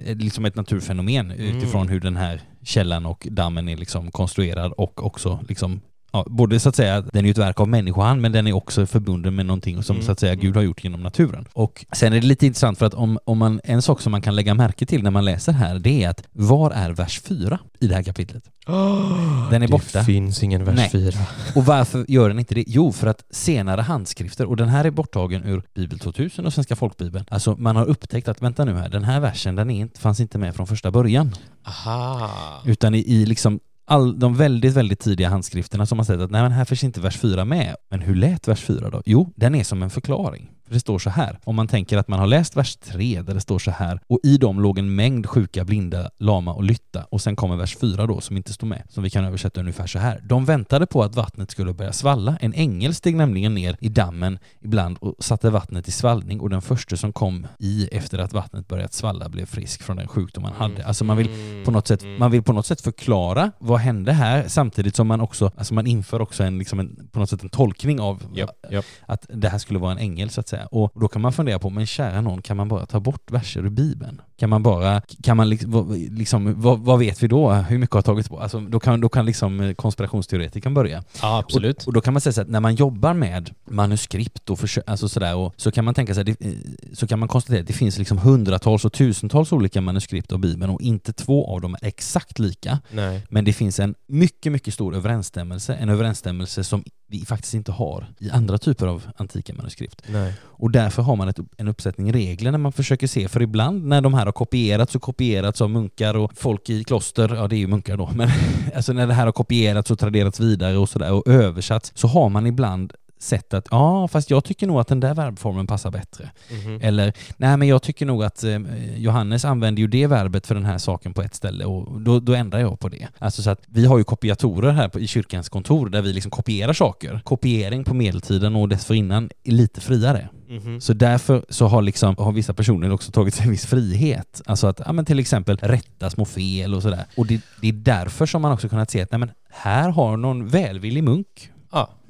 [0.04, 1.56] eh, liksom ett naturfenomen Mm.
[1.56, 5.80] utifrån hur den här källan och dammen är liksom konstruerad och också liksom
[6.12, 8.52] Ja, både så att säga, den är ju ett verk av människohand men den är
[8.52, 10.34] också förbunden med någonting som Mm, så att säga.
[10.34, 11.48] Gud har gjort genom naturen.
[11.52, 14.22] Och sen är det lite intressant för att om, om man, en sak som man
[14.22, 17.58] kan lägga märke till när man läser här det är att var är vers 4
[17.80, 18.44] i det här kapitlet?
[19.50, 19.98] Den är borta.
[19.98, 20.90] Det finns ingen vers Nej.
[20.90, 21.18] 4.
[21.54, 22.64] Och varför gör den inte det?
[22.66, 26.76] Jo, för att senare handskrifter, och den här är borttagen ur Bibel 2000 och Svenska
[26.76, 30.00] folkbibeln, alltså man har upptäckt att vänta nu här, den här versen den är inte,
[30.00, 31.34] fanns inte med från första början.
[31.66, 32.30] Aha.
[32.64, 36.42] Utan i, i liksom all, de väldigt, väldigt tidiga handskrifterna som har sett att nej
[36.42, 37.76] men här finns inte vers 4 med.
[37.90, 39.02] Men hur lät vers 4 då?
[39.04, 40.50] Jo, den är som en förklaring.
[40.66, 43.34] För det står så här, om man tänker att man har läst vers 3 där
[43.34, 47.04] det står så här, och i dem låg en mängd sjuka, blinda, lama och lytta,
[47.10, 49.86] och sen kommer vers 4 då som inte står med, som vi kan översätta ungefär
[49.86, 50.20] så här.
[50.22, 52.36] De väntade på att vattnet skulle börja svalla.
[52.40, 56.62] En ängel steg nämligen ner i dammen ibland och satte vattnet i svallning och den
[56.62, 60.52] första som kom i efter att vattnet börjat svalla blev frisk från den sjukdom man
[60.52, 60.86] hade.
[60.86, 61.28] Alltså man vill
[61.64, 65.20] på något sätt, man vill på något sätt förklara vad hände här samtidigt som man
[65.20, 68.50] också, alltså man inför också en, liksom en på något sätt en tolkning av Japp,
[68.70, 68.84] japp.
[69.06, 70.55] att det här skulle vara en ängel så att säga.
[70.64, 73.60] Och då kan man fundera på, men kära någon, kan man bara ta bort verser
[73.60, 74.20] ur Bibeln?
[74.38, 77.52] Kan man bara, kan man liksom, liksom vad, vad vet vi då?
[77.52, 78.40] Hur mycket har tagits bort?
[78.40, 81.04] Alltså då kan, då kan liksom eh, konspirationsteoretikern börja.
[81.22, 81.82] Ja, absolut.
[81.82, 84.82] Och, och då kan man säga så att när man jobbar med manuskript och försö-
[84.86, 86.52] alltså sådär, och så kan man tänka sig, det, eh,
[86.92, 90.70] så kan man konstatera att det finns liksom hundratals och tusentals olika manuskript av Bibeln
[90.70, 92.78] och inte två av dem är exakt lika.
[92.90, 93.26] Nej.
[93.30, 98.06] Men det finns en mycket, mycket stor överensstämmelse, en överensstämmelse som vi faktiskt inte har
[98.18, 100.02] i andra typer av antika manuskript.
[100.06, 100.34] Nej.
[100.42, 104.00] Och därför har man ett, en uppsättning regler när man försöker se, för ibland när
[104.00, 107.58] de här har kopierats och kopierats av munkar och folk i kloster, ja det är
[107.58, 108.28] ju munkar då, men
[108.74, 112.28] alltså när det här har kopierats och traderats vidare och sådär och översatts så har
[112.28, 116.30] man ibland sett att ja, fast jag tycker nog att den där verbformen passar bättre.
[116.50, 116.78] Mhm.
[116.82, 118.58] Eller nej, men jag tycker nog att eh,
[118.96, 122.34] Johannes använder ju det verbet för den här saken på ett ställe och då, då
[122.34, 123.08] ändrar jag på det.
[123.18, 126.30] Alltså så att vi har ju kopiatorer här på, i kyrkans kontor där vi liksom
[126.30, 127.20] kopierar saker.
[127.24, 130.28] Kopiering på medeltiden och dessförinnan är lite friare.
[130.48, 130.80] Mhm.
[130.80, 134.42] Så därför så har, liksom, har vissa personer också tagit sig en viss frihet.
[134.46, 137.04] Alltså att ja, men till exempel rätta små fel och sådär.
[137.16, 140.16] Och det, det är därför som man också kunnat se att nej, men här har
[140.16, 141.50] någon välvillig munk.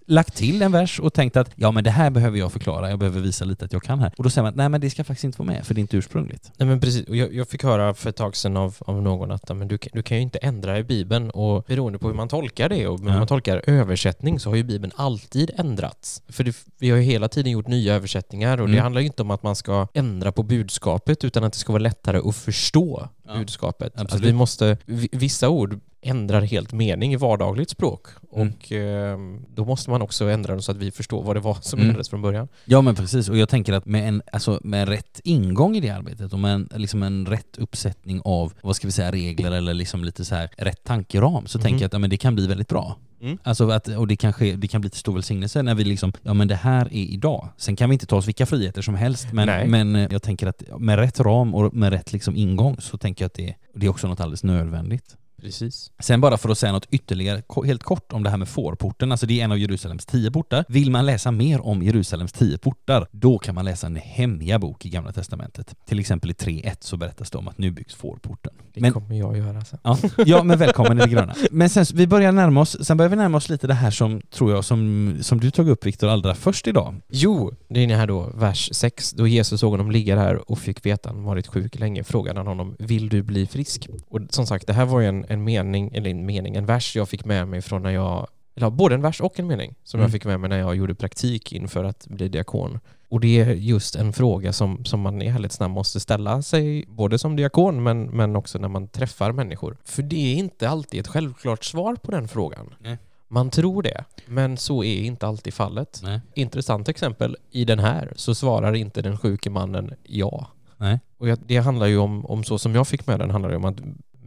[0.09, 2.99] Lagt till en vers och tänkt att ja men det här behöver jag förklara, jag
[2.99, 4.12] behöver visa lite att jag kan här.
[4.19, 5.79] Och då säger man att nej men det ska faktiskt inte vara med för det
[5.79, 6.53] är inte ursprungligt.
[6.57, 9.31] Nej men precis, och jag, jag fick höra för ett tag sedan av, av någon
[9.31, 12.14] att men du, kan- du kan ju inte ändra i Bibeln och beroende på hur
[12.14, 13.19] man tolkar det och hur Ja.
[13.19, 16.23] man tolkar översättning så har ju Bibeln alltid ändrats.
[16.29, 18.83] För det, vi har ju hela tiden gjort nya översättningar och det Mm.
[18.83, 21.83] handlar ju inte om att man ska ändra på budskapet utan att det ska vara
[21.83, 23.35] lättare att förstå Ja.
[23.38, 23.92] budskapet.
[23.97, 24.25] Absolut.
[24.27, 28.49] vi måste, vi- vissa ord ändrar helt mening i vardagligt språk Mm.
[28.49, 29.19] och eh,
[29.55, 31.88] då måste man också ändra dem så att vi förstår vad det var som Mm.
[31.88, 32.49] ändrades från början.
[32.64, 35.90] Ja men precis, och jag tänker att med en, alltså, med rätt ingång i det
[35.90, 39.75] arbetet och med en, liksom en rätt uppsättning av, vad ska vi säga, regler eller
[39.75, 41.62] liksom lite så här rätt tankeram så Mhm.
[41.62, 42.97] tänker jag att ja, men det kan bli väldigt bra.
[43.21, 43.38] Mm.
[43.42, 46.12] Alltså att, och det kan, ske, det kan bli till stor välsignelse när vi liksom,
[46.23, 47.49] ja men det här är idag.
[47.57, 49.69] Sen kan vi inte ta oss vilka friheter som helst, men, Nej.
[49.69, 53.25] men eh, jag tänker att med rätt ram och med rätt liksom ingång så tänker
[53.25, 55.16] jag att det, det är också något alldeles nödvändigt.
[55.40, 55.92] Precis.
[55.99, 59.27] Sen bara för att säga något ytterligare, helt kort om det här med fårporten, alltså
[59.27, 60.64] det är en av Jerusalems tio portar.
[60.68, 64.87] Vill man läsa mer om Jerusalems tio portar, då kan man läsa en hemliga bok
[64.87, 65.75] i Gamla Testamentet.
[65.87, 68.53] Till exempel i 3.1 så berättas det om att nu byggs fårporten.
[68.75, 69.79] Det Men- kommer jag göra sen.
[69.83, 71.35] Ja, ja men välkommen i det gröna.
[71.51, 74.20] Men sen, vi börjar närma oss, sen börjar vi närma oss lite det här som,
[74.31, 76.94] tror jag, som, som du tog upp Viktor allra först idag.
[77.09, 79.12] Jo, det är här då, vers 6.
[79.12, 82.38] Då Jesus såg honom ligga där och fick veta att han varit sjuk länge frågade
[82.40, 83.88] han honom Vill du bli frisk?
[84.09, 86.97] Och som sagt, det här var ju en, en mening, eller en mening, en vers
[86.97, 88.27] jag fick med mig från när jag
[88.59, 90.05] eller både en vers och en mening som Mm.
[90.05, 92.81] jag fick med mig när jag gjorde praktik inför att bli diakon.
[93.09, 96.85] Och det är just en fråga som, som man i ärlighetens namn måste ställa sig,
[96.89, 99.77] både som diakon men, men också när man träffar människor.
[99.85, 102.75] För det är inte alltid ett självklart svar på den frågan.
[102.79, 102.99] Nej.
[103.29, 106.01] Man tror det, men så är inte alltid fallet.
[106.03, 106.21] Nej.
[106.35, 110.47] Intressant exempel, i den här så svarar inte den sjuke mannen ja.
[110.77, 111.01] Nej.
[111.19, 113.65] Och det handlar ju om, om så som jag fick med den, handlar det om
[113.65, 113.77] att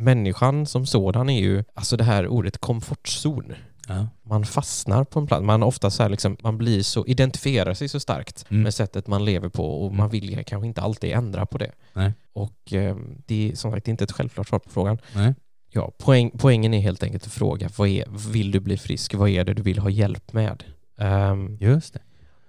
[0.03, 3.53] människan som sådan är ju, alltså det här ordet komfortzon.
[3.87, 4.07] Ja.
[4.23, 5.43] Man fastnar på en plats.
[5.43, 8.63] Man ofta så liksom, man blir så, identifierar sig så starkt Mm.
[8.63, 9.97] med sättet man lever på och Mm.
[9.97, 11.71] man vill kanske inte alltid ändra på det.
[11.93, 12.13] Nej.
[12.33, 14.97] Och eh, det är som sagt inte ett självklart svar på frågan.
[15.15, 15.33] Nej.
[15.71, 19.13] Ja, poäng, poängen är helt enkelt att fråga, vad är, vill du bli frisk?
[19.13, 20.63] Vad är det du vill ha hjälp med?
[20.97, 21.99] Ehm, Just det.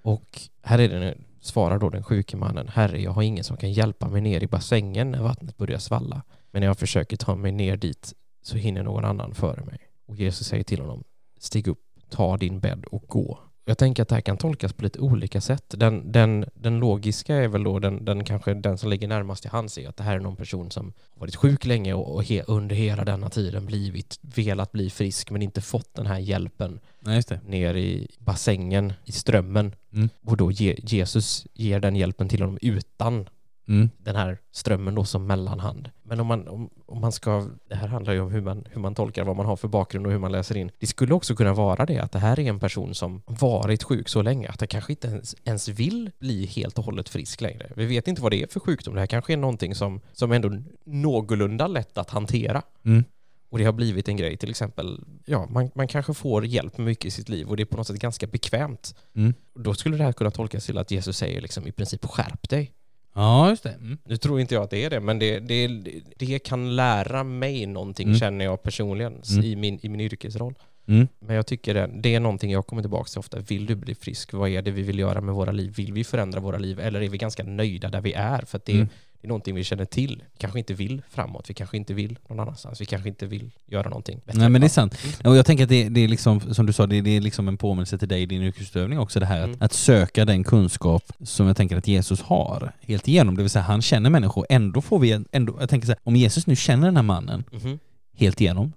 [0.02, 3.72] och här är det, svarar då den sjuke mannen, Herre, jag har ingen som kan
[3.72, 6.22] hjälpa mig ner i bassängen när vattnet börjar svalla.
[6.50, 9.78] Men när jag försöker ta mig ner dit så hinner någon annan före mig.
[10.06, 11.04] Och Jesus säger till honom,
[11.38, 13.38] stig upp, ta din bädd och gå.
[13.64, 15.64] Jag tänker att det här kan tolkas på lite olika sätt.
[15.68, 19.50] Den, den, den logiska är väl då den, den kanske den som ligger närmast till
[19.50, 22.24] hands är att det här är någon person som har varit sjuk länge och, och
[22.24, 26.80] he, under hela denna tiden blivit, velat bli frisk men inte fått den här hjälpen
[27.00, 27.40] Nej, just det.
[27.46, 29.74] ner i bassängen, i strömmen.
[29.92, 30.08] Mm.
[30.24, 33.28] Och då ge, Jesus ger den hjälpen till honom utan
[33.70, 33.90] Mm.
[33.98, 35.90] den här strömmen då som mellanhand.
[36.02, 38.80] Men om man, om, om man ska, det här handlar ju om hur man, hur
[38.80, 40.70] man tolkar vad man har för bakgrund och hur man läser in.
[40.78, 44.08] Det skulle också kunna vara det att det här är en person som varit sjuk
[44.08, 47.72] så länge att han kanske inte ens, ens vill bli helt och hållet frisk längre.
[47.76, 48.94] Vi vet inte vad det är för sjukdom.
[48.94, 52.62] Det här kanske är någonting som, som ändå någorlunda lätt att hantera.
[52.84, 53.04] Mm.
[53.50, 54.36] och det har blivit en grej.
[54.36, 57.62] Till exempel, ja, man, man kanske får hjälp med mycket i sitt liv och det
[57.62, 58.94] är på något sätt ganska bekvämt.
[59.14, 59.34] Mm.
[59.54, 62.72] Då skulle det här kunna tolkas till att Jesus säger liksom i princip skärp dig.
[63.20, 63.70] Ja, just det.
[63.70, 63.98] Mm.
[64.04, 65.68] Nu tror inte jag att det är det, men det, det,
[66.16, 68.18] det kan lära mig någonting Mm.
[68.18, 69.44] känner jag personligen Mm.
[69.44, 70.54] i, min, i min yrkesroll.
[70.88, 71.08] Mm.
[71.18, 73.38] Men jag tycker det, det är någonting jag kommer tillbaka till ofta.
[73.38, 74.32] Vill du bli frisk?
[74.32, 75.72] Vad är det vi vill göra med våra liv?
[75.76, 76.80] Vill vi förändra våra liv?
[76.80, 78.42] Eller är vi ganska nöjda där vi är?
[78.42, 78.88] För det, Mm.
[79.20, 80.22] Det är någonting vi känner till.
[80.32, 81.50] Vi kanske inte vill framåt.
[81.50, 82.80] Vi kanske inte vill någon annanstans.
[82.80, 84.38] Vi kanske inte vill göra någonting bättre.
[84.40, 84.94] Nej men det är sant.
[85.24, 87.48] Och jag tänker att det, det är liksom, som du sa, det, det är liksom
[87.48, 89.52] en påminnelse till dig i din yrkesutövning också det här Mm.
[89.52, 93.36] att, att söka den kunskap som jag tänker att Jesus har helt igenom.
[93.36, 96.16] Det vill säga han känner människor, ändå får vi ändå, jag tänker så här, om
[96.16, 97.78] Jesus nu känner den här mannen Mhm.
[98.16, 98.72] helt igenom.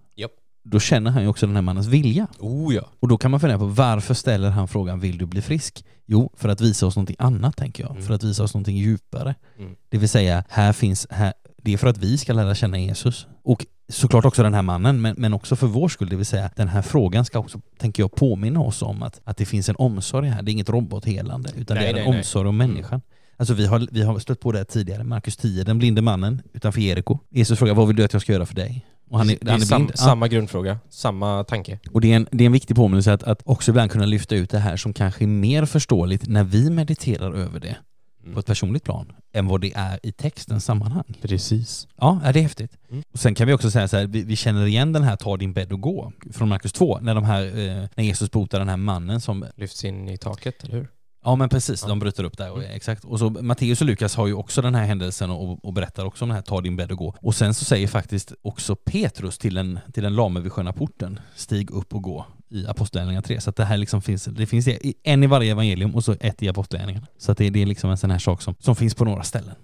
[0.64, 2.28] Då känner han ju också den här mannens vilja.
[2.40, 2.90] Oh ja.
[3.00, 5.86] Och då kan man fundera på varför ställer han frågan vill du bli frisk?
[6.06, 7.92] Jo, för att visa oss någonting annat tänker jag.
[7.92, 8.04] Mm.
[8.04, 9.36] För att visa oss någonting djupare.
[9.60, 9.76] Mm.
[9.90, 13.28] Det vill säga, här finns, här, det är för att vi ska lära känna Jesus.
[13.44, 16.10] Och såklart också den här mannen, men, men också för vår skull.
[16.10, 19.38] Det vill säga, den här frågan ska också, tänker jag, påminna oss om att, att
[19.38, 20.42] det finns en omsorg här.
[20.42, 22.18] Det är inget robothelande, utan Nej, det är nej, en nej.
[22.18, 23.02] omsorg om människan.
[23.38, 26.82] Alltså vi har, vi har stött på det tidigare, Markus 10, den blinde mannen utanför
[26.82, 27.20] Jeriko.
[27.30, 28.86] Jesus frågar, vad vill du att jag ska göra för dig?
[29.14, 31.80] Och han är, det är han är sam, samma grundfråga, samma tanke.
[31.92, 34.36] Och det är, en, det är en viktig påminnelse att, att också ibland kunna lyfta
[34.36, 37.76] ut det här som kanske är mer förståeligt när vi mediterar över det
[38.24, 38.34] Mm.
[38.34, 41.14] på ett personligt plan än vad det är i textens sammanhang.
[41.22, 41.88] Precis.
[41.98, 42.78] Ja, ja, det är häftigt.
[42.92, 43.04] Mm.
[43.14, 45.38] Och sen kan vi också säga så här, vi, vi känner igen den här ta
[45.38, 48.70] din bädd och gå från Markus 2, när, de här, eh, när Jesus botar den
[48.70, 50.88] här mannen som Lyfts in i taket, eller hur?
[51.24, 52.48] Ja men precis, de bryter upp där.
[52.48, 52.72] Mm.
[52.76, 53.06] exakt.
[53.06, 56.26] Och så Matteus och Lukas har ju också den här händelsen och, och berättar också
[56.26, 57.16] om det här ta din bädd och gå.
[57.22, 61.20] Och sen så säger faktiskt också Petrus till den, till den lame vid sköna porten,
[61.36, 63.42] stig upp och gå i Apostlagärningarna 3.
[63.42, 64.68] Så att det här liksom finns, det finns
[65.04, 67.08] en i varje evangelium och så ett i Apostlagärningarna.
[67.18, 69.24] Så att det, det är liksom en sån här sak som, som finns på några
[69.24, 69.56] ställen.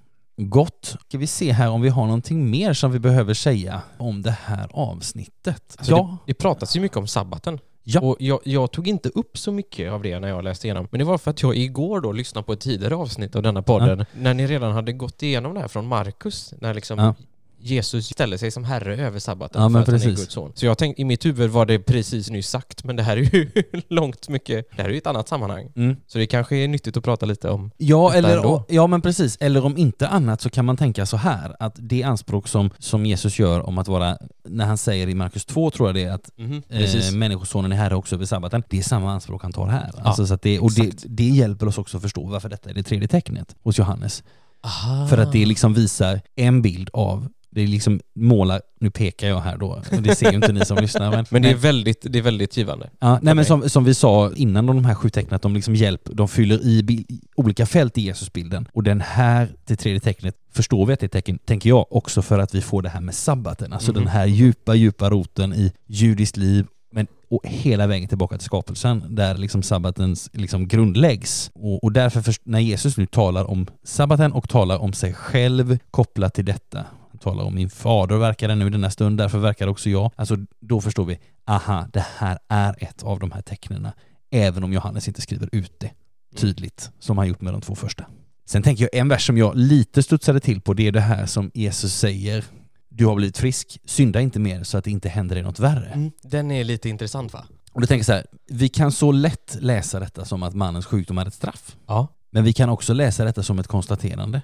[0.41, 0.95] Gott.
[1.07, 4.35] Ska vi se här om vi har någonting mer som vi behöver säga om det
[4.43, 5.75] här avsnittet?
[5.77, 6.17] Alltså ja.
[6.25, 7.59] det, det pratas ju mycket om sabbaten.
[7.93, 8.01] Ja.
[8.01, 10.87] Och jag, jag tog inte upp så mycket av det när jag läste igenom.
[10.91, 13.61] Men det var för att jag igår då lyssnade på ett tidigare avsnitt av denna
[13.61, 14.05] podden.
[14.13, 16.53] När ni redan hade gått igenom det här från Markus.
[16.59, 17.15] När liksom Ja.
[17.61, 20.19] Jesus ställer sig som herre över sabbaten Ja, för att han är precis.
[20.19, 20.51] Guds son.
[20.55, 23.21] Så jag tänkte, i mitt huvud var det precis nyss sagt, men det här är
[23.35, 23.51] ju
[23.89, 25.71] långt mycket, det här är ju ett annat sammanhang.
[25.75, 25.95] Mm.
[26.07, 28.65] Så det kanske är nyttigt att prata lite om Ja, eller, ändå.
[28.69, 29.37] ja men precis.
[29.39, 33.05] Eller om inte annat så kan man tänka så här att det anspråk som, som
[33.05, 34.17] Jesus gör om att vara,
[34.47, 36.29] när han säger i Markus 2 tror jag det är att
[36.69, 37.09] precis.
[37.11, 38.63] eh, människosonen är herre också över sabbaten.
[38.69, 39.91] Det är samma anspråk han tar här.
[40.03, 42.83] alltså, så det, och det, det hjälper oss också att förstå varför detta är det
[42.83, 44.23] tredje tecknet hos Johannes.
[44.63, 45.07] Aha.
[45.07, 47.27] För att det liksom visar en bild av,
[47.59, 50.77] det liksom målar, nu pekar jag här då, och det ser ju inte ni som
[50.77, 51.11] lyssnar.
[51.11, 52.89] Men, Men det är väldigt, det är väldigt givande.
[52.99, 55.75] Ja, nej men som, som vi sa innan de här sju tecknen, att de liksom
[55.75, 58.67] hjälp, de fyller i bil, olika fält i Jesusbilden.
[58.73, 62.21] Och den här, det tredje tecknet, förstår vi att det är tecken, tänker jag, också
[62.21, 63.73] för att vi får det här med sabbaten.
[63.73, 63.99] Alltså Mhm.
[63.99, 69.03] den här djupa, djupa roten i judiskt liv, men och hela vägen tillbaka till skapelsen,
[69.15, 71.51] där liksom sabbatens liksom grundläggs.
[71.53, 76.33] Och, och därför, när Jesus nu talar om sabbaten och talar om sig själv kopplat
[76.33, 76.85] till detta,
[77.19, 80.11] talar om min fader verkar det nu i denna stund, därför verkar också jag.
[80.15, 83.87] Alltså då förstår vi, aha, det här är ett av de här tecknen,
[84.31, 85.91] även om Johannes inte skriver ut det
[86.35, 88.05] tydligt, som han gjort med de två första.
[88.45, 91.25] Sen tänker jag en vers som jag lite studsade till på, det är det här
[91.25, 92.45] som Jesus säger,
[92.89, 95.89] du har blivit frisk, synda inte mer så att det inte händer dig något värre.
[95.89, 96.11] Mm.
[96.21, 97.45] Den är lite intressant va?
[97.71, 101.17] Och då tänker så här, vi kan så lätt läsa detta som att mannens sjukdom
[101.17, 101.75] är ett straff.
[101.87, 102.07] Ja.
[102.31, 104.41] Men vi kan också läsa detta som ett konstaterande.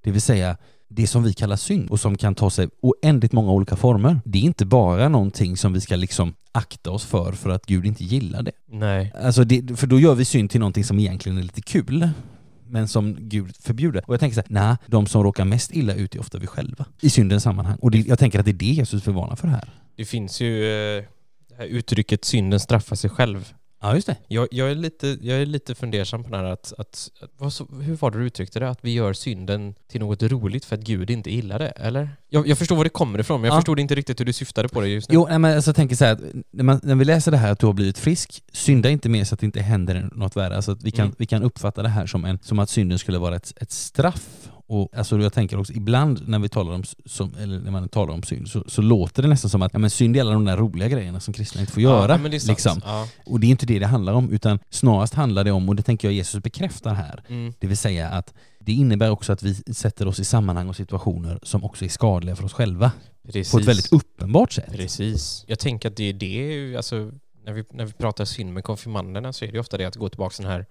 [0.00, 0.56] Det vill säga,
[0.94, 4.20] det som vi kallar synd och som kan ta sig oändligt många olika former.
[4.24, 7.86] Det är inte bara någonting som vi ska liksom akta oss för för att Gud
[7.86, 8.52] inte gillar det.
[8.66, 9.12] Nej.
[9.22, 12.08] Alltså det, för då gör vi synd till någonting som egentligen är lite kul
[12.66, 14.04] men som Gud förbjuder.
[14.06, 16.46] Och jag tänker så här, nej, de som råkar mest illa ut är ofta vi
[16.46, 17.78] själva i syndens sammanhang.
[17.80, 19.68] Och det, jag tänker att det är det Jesus förvarnar för här.
[19.96, 21.04] Det finns ju eh,
[21.48, 23.54] det här uttrycket synden straffar sig själv.
[23.84, 24.16] Ja, just det.
[24.28, 27.96] Jag, jag, är, lite, jag är lite fundersam på det här att, att, att hur
[27.96, 28.68] var det du uttryckte det?
[28.68, 32.08] Att vi gör synden till något roligt för att Gud inte gillar det, eller?
[32.28, 33.60] Jag, jag förstår var det kommer ifrån, men jag Ja.
[33.60, 35.14] förstod inte riktigt hur du syftade på det just nu.
[35.14, 36.18] Jo, nej, men alltså, jag tänker så här,
[36.50, 39.24] när, man, när vi läser det här att du har blivit frisk, synda inte mer
[39.24, 40.56] så att det inte händer något värre.
[40.56, 41.14] Alltså att vi, kan, Mm.
[41.18, 44.48] vi kan uppfatta det här som, en, som att synden skulle vara ett, ett straff.
[44.66, 48.14] Och alltså jag tänker också, ibland när vi talar om, som, eller när man talar
[48.14, 50.44] om synd så, så låter det nästan som att ja, men synd är alla de
[50.44, 52.12] där roliga grejerna som kristna inte får göra.
[52.12, 52.48] Ja, men det är sant.
[52.48, 52.80] liksom.
[52.84, 53.08] Ja.
[53.26, 55.82] Och det är inte det det handlar om, utan snarast handlar det om, och det
[55.82, 57.54] tänker jag Jesus bekräftar här, Mm.
[57.58, 61.38] det vill säga att det innebär också att vi sätter oss i sammanhang och situationer
[61.42, 62.92] som också är skadliga för oss själva.
[63.26, 63.50] Precis.
[63.52, 64.72] På ett väldigt uppenbart sätt.
[64.72, 65.44] Precis.
[65.46, 67.10] Jag tänker att det är det, alltså,
[67.44, 70.08] när vi, när vi pratar synd med konfirmanderna så är det ofta det att gå
[70.08, 70.66] tillbaka till den här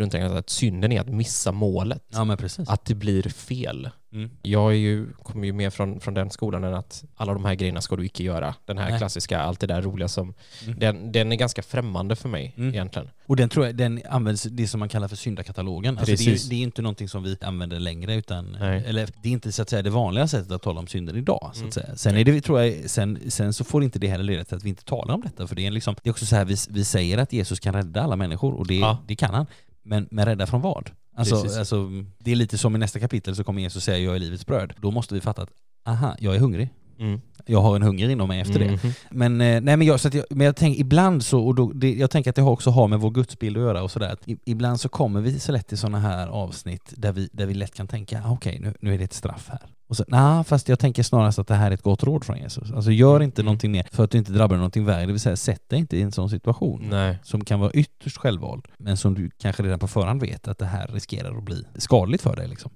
[0.00, 2.02] grundtanken att synden är att missa målet.
[2.08, 2.68] Ja men precis.
[2.68, 3.90] Att det blir fel.
[4.12, 4.30] Mm.
[4.42, 7.54] Jag är ju, kommer ju mer från, från den skolan än att alla de här
[7.54, 8.54] grejerna ska du icke göra.
[8.64, 8.98] Den här Nej.
[8.98, 10.34] klassiska, allt det där roliga som...
[10.66, 10.78] Mm.
[10.78, 12.68] Den, den är ganska främmande för mig Mm.
[12.74, 13.08] egentligen.
[13.26, 15.98] Och den tror jag, den används, det som man kallar för syndakatalogen.
[15.98, 16.48] Alltså det, är, Precis.
[16.48, 18.84] det är inte någonting som vi använder längre utan, Nej.
[18.86, 21.50] eller det är inte så att säga det vanliga sättet att tala om synder idag.
[21.52, 21.68] Så Mm.
[21.68, 21.96] att säga.
[21.96, 24.64] Sen, är det, tror jag, sen, sen så får inte det heller leda till att
[24.64, 26.56] vi inte talar om detta, för det är, liksom, det är också så här, vi,
[26.70, 28.98] vi säger att Jesus kan rädda alla människor och det, Ja.
[29.06, 29.46] det kan han.
[29.82, 30.90] Men, men rädda från vad?
[31.16, 31.58] Alltså, Precis.
[31.58, 31.88] alltså,
[32.18, 34.72] det är lite som i nästa kapitel så kommer Jesus säga jag är livets bröd.
[34.78, 35.50] Då måste vi fatta att,
[35.86, 36.68] aha, jag är hungrig.
[36.98, 37.20] Mm.
[37.46, 38.70] Jag har en hunger inom mig efter det.
[38.70, 38.92] Mhm.
[39.10, 41.72] Men, eh, nej, men, jag, så att jag, men jag tänker ibland så, och då,
[41.72, 44.16] det, jag tänker att det också har med vår gudsbild att göra och sådär.
[44.44, 47.74] Ibland så kommer vi så lätt till sådana här avsnitt där vi, där vi lätt
[47.74, 49.60] kan tänka, ah, okej nu, nu är det ett straff här.
[49.90, 52.38] Och så, nej, fast jag tänker snarast att det här är ett gott råd från
[52.38, 52.72] Jesus.
[52.72, 53.44] Alltså gör inte Mm.
[53.46, 55.96] någonting mer för att du inte drabbar någonting värre, det vill säga sätt dig inte
[55.96, 56.86] i en sån situation.
[56.90, 57.18] Nej.
[57.22, 60.66] Som kan vara ytterst självvald, men som du kanske redan på förhand vet att det
[60.66, 62.48] här riskerar att bli skadligt för dig.
[62.48, 62.70] Liksom.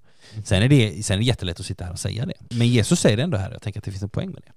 [0.44, 2.34] Sen, är det, sen är det jättelätt att sitta här och säga det.
[2.50, 4.52] Men Jesus säger det ändå här, jag tänker att det finns en poäng med det.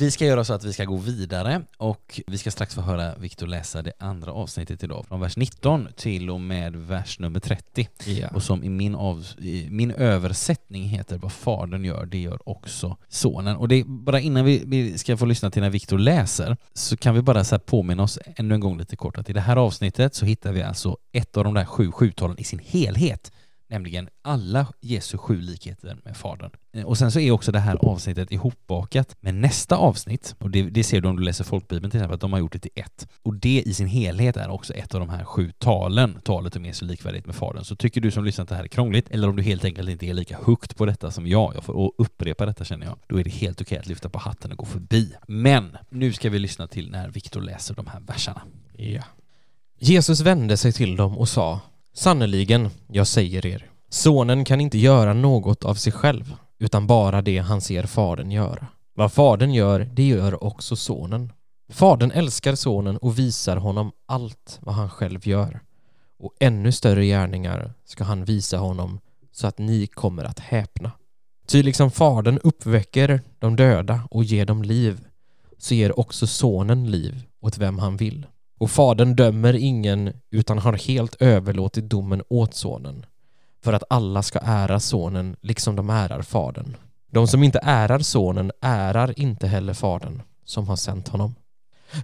[0.00, 3.14] Vi ska göra så att vi ska gå vidare och vi ska strax få höra
[3.14, 7.88] Viktor läsa det andra avsnittet idag, från vers 19 till och med vers nummer 30.
[8.04, 8.28] Ja.
[8.28, 12.96] Och som i min, av, i min översättning heter vad fadern gör, det gör också
[13.08, 13.56] sonen.
[13.56, 16.96] Och det är bara innan vi, vi ska få lyssna till när Viktor läser så
[16.96, 19.56] kan vi bara så påminna oss ännu en gång lite kort att i det här
[19.56, 23.32] avsnittet så hittar vi alltså ett av de där sju sjutalen i sin helhet
[23.72, 26.50] nämligen alla Jesu sju likheter med Fadern.
[26.72, 30.62] Eh, och sen så är också det här avsnittet ihopbakat med nästa avsnitt, och det,
[30.62, 32.70] det ser du om du läser folkbibeln till exempel, att de har gjort det till
[32.74, 33.08] ett.
[33.22, 36.64] Och det i sin helhet är också ett av de här sju talen, talet om
[36.64, 37.64] Jesu likvärdighet med Fadern.
[37.64, 39.88] Så tycker du som lyssnar att det här är krångligt, eller om du helt enkelt
[39.90, 42.98] inte är lika högt på detta som jag, jag får och upprepa detta känner jag,
[43.06, 45.14] då är det helt okej att lyfta på hatten och gå förbi.
[45.26, 48.42] Men nu ska vi lyssna till när Viktor läser de här verserna.
[48.76, 49.02] Ja.
[49.78, 51.60] Jesus vände sig till dem och sa
[51.94, 57.38] Sannerligen, jag säger er, sonen kan inte göra något av sig själv, utan bara det
[57.38, 58.66] han ser fadern göra.
[58.94, 61.32] Vad fadern gör, det gör också sonen.
[61.72, 65.60] Fadern älskar sonen och visar honom allt vad han själv gör.
[66.18, 69.00] Och ännu större gärningar ska han visa honom
[69.32, 70.92] så att ni kommer att häpna.
[71.46, 75.00] Ty liksom fadern uppväcker de döda och ger dem liv,
[75.58, 78.26] så ger också sonen liv åt vem han vill.
[78.62, 83.06] Och fadern dömer ingen utan har helt överlåtit domen åt sonen
[83.64, 86.76] för att alla ska ära sonen liksom de ärar fadern.
[87.10, 91.34] De som inte ärar sonen ärar inte heller fadern som har sänt honom.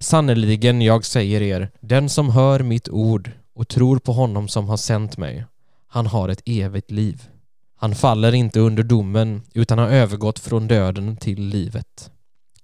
[0.00, 4.76] Sannerligen, jag säger er, den som hör mitt ord och tror på honom som har
[4.76, 5.44] sänt mig,
[5.86, 7.28] han har ett evigt liv.
[7.76, 12.10] Han faller inte under domen utan har övergått från döden till livet.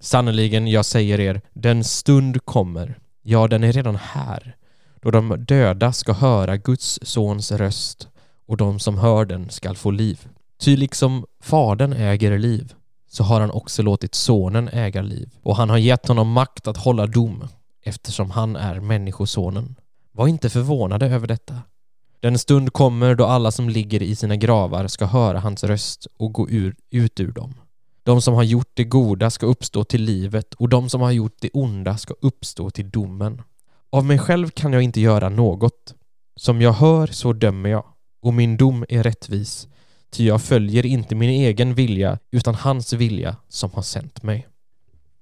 [0.00, 4.56] Sannerligen, jag säger er, den stund kommer, ja, den är redan här,
[5.02, 8.08] då de döda ska höra Guds sons röst
[8.46, 10.28] och de som hör den skall få liv.
[10.60, 12.72] Ty liksom Fadern äger liv,
[13.10, 16.76] så har han också låtit Sonen äga liv, och han har gett honom makt att
[16.76, 17.48] hålla dom,
[17.84, 19.74] eftersom han är Människosonen.
[20.12, 21.54] Var inte förvånade över detta.
[22.20, 26.32] Den stund kommer då alla som ligger i sina gravar ska höra hans röst och
[26.32, 27.54] gå ur, ut ur dem.
[28.04, 31.36] De som har gjort det goda ska uppstå till livet och de som har gjort
[31.40, 33.42] det onda ska uppstå till domen.
[33.90, 35.94] Av mig själv kan jag inte göra något.
[36.36, 37.84] Som jag hör så dömer jag
[38.22, 39.68] och min dom är rättvis.
[40.10, 44.48] Ty jag följer inte min egen vilja utan hans vilja som har sänt mig.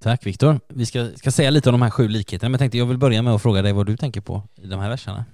[0.02, 0.60] Tack Viktor.
[0.68, 2.98] Vi ska, ska säga lite om de här sju likheterna, men jag tänkte jag vill
[2.98, 5.24] börja med att fråga dig vad du tänker på i de här verserna.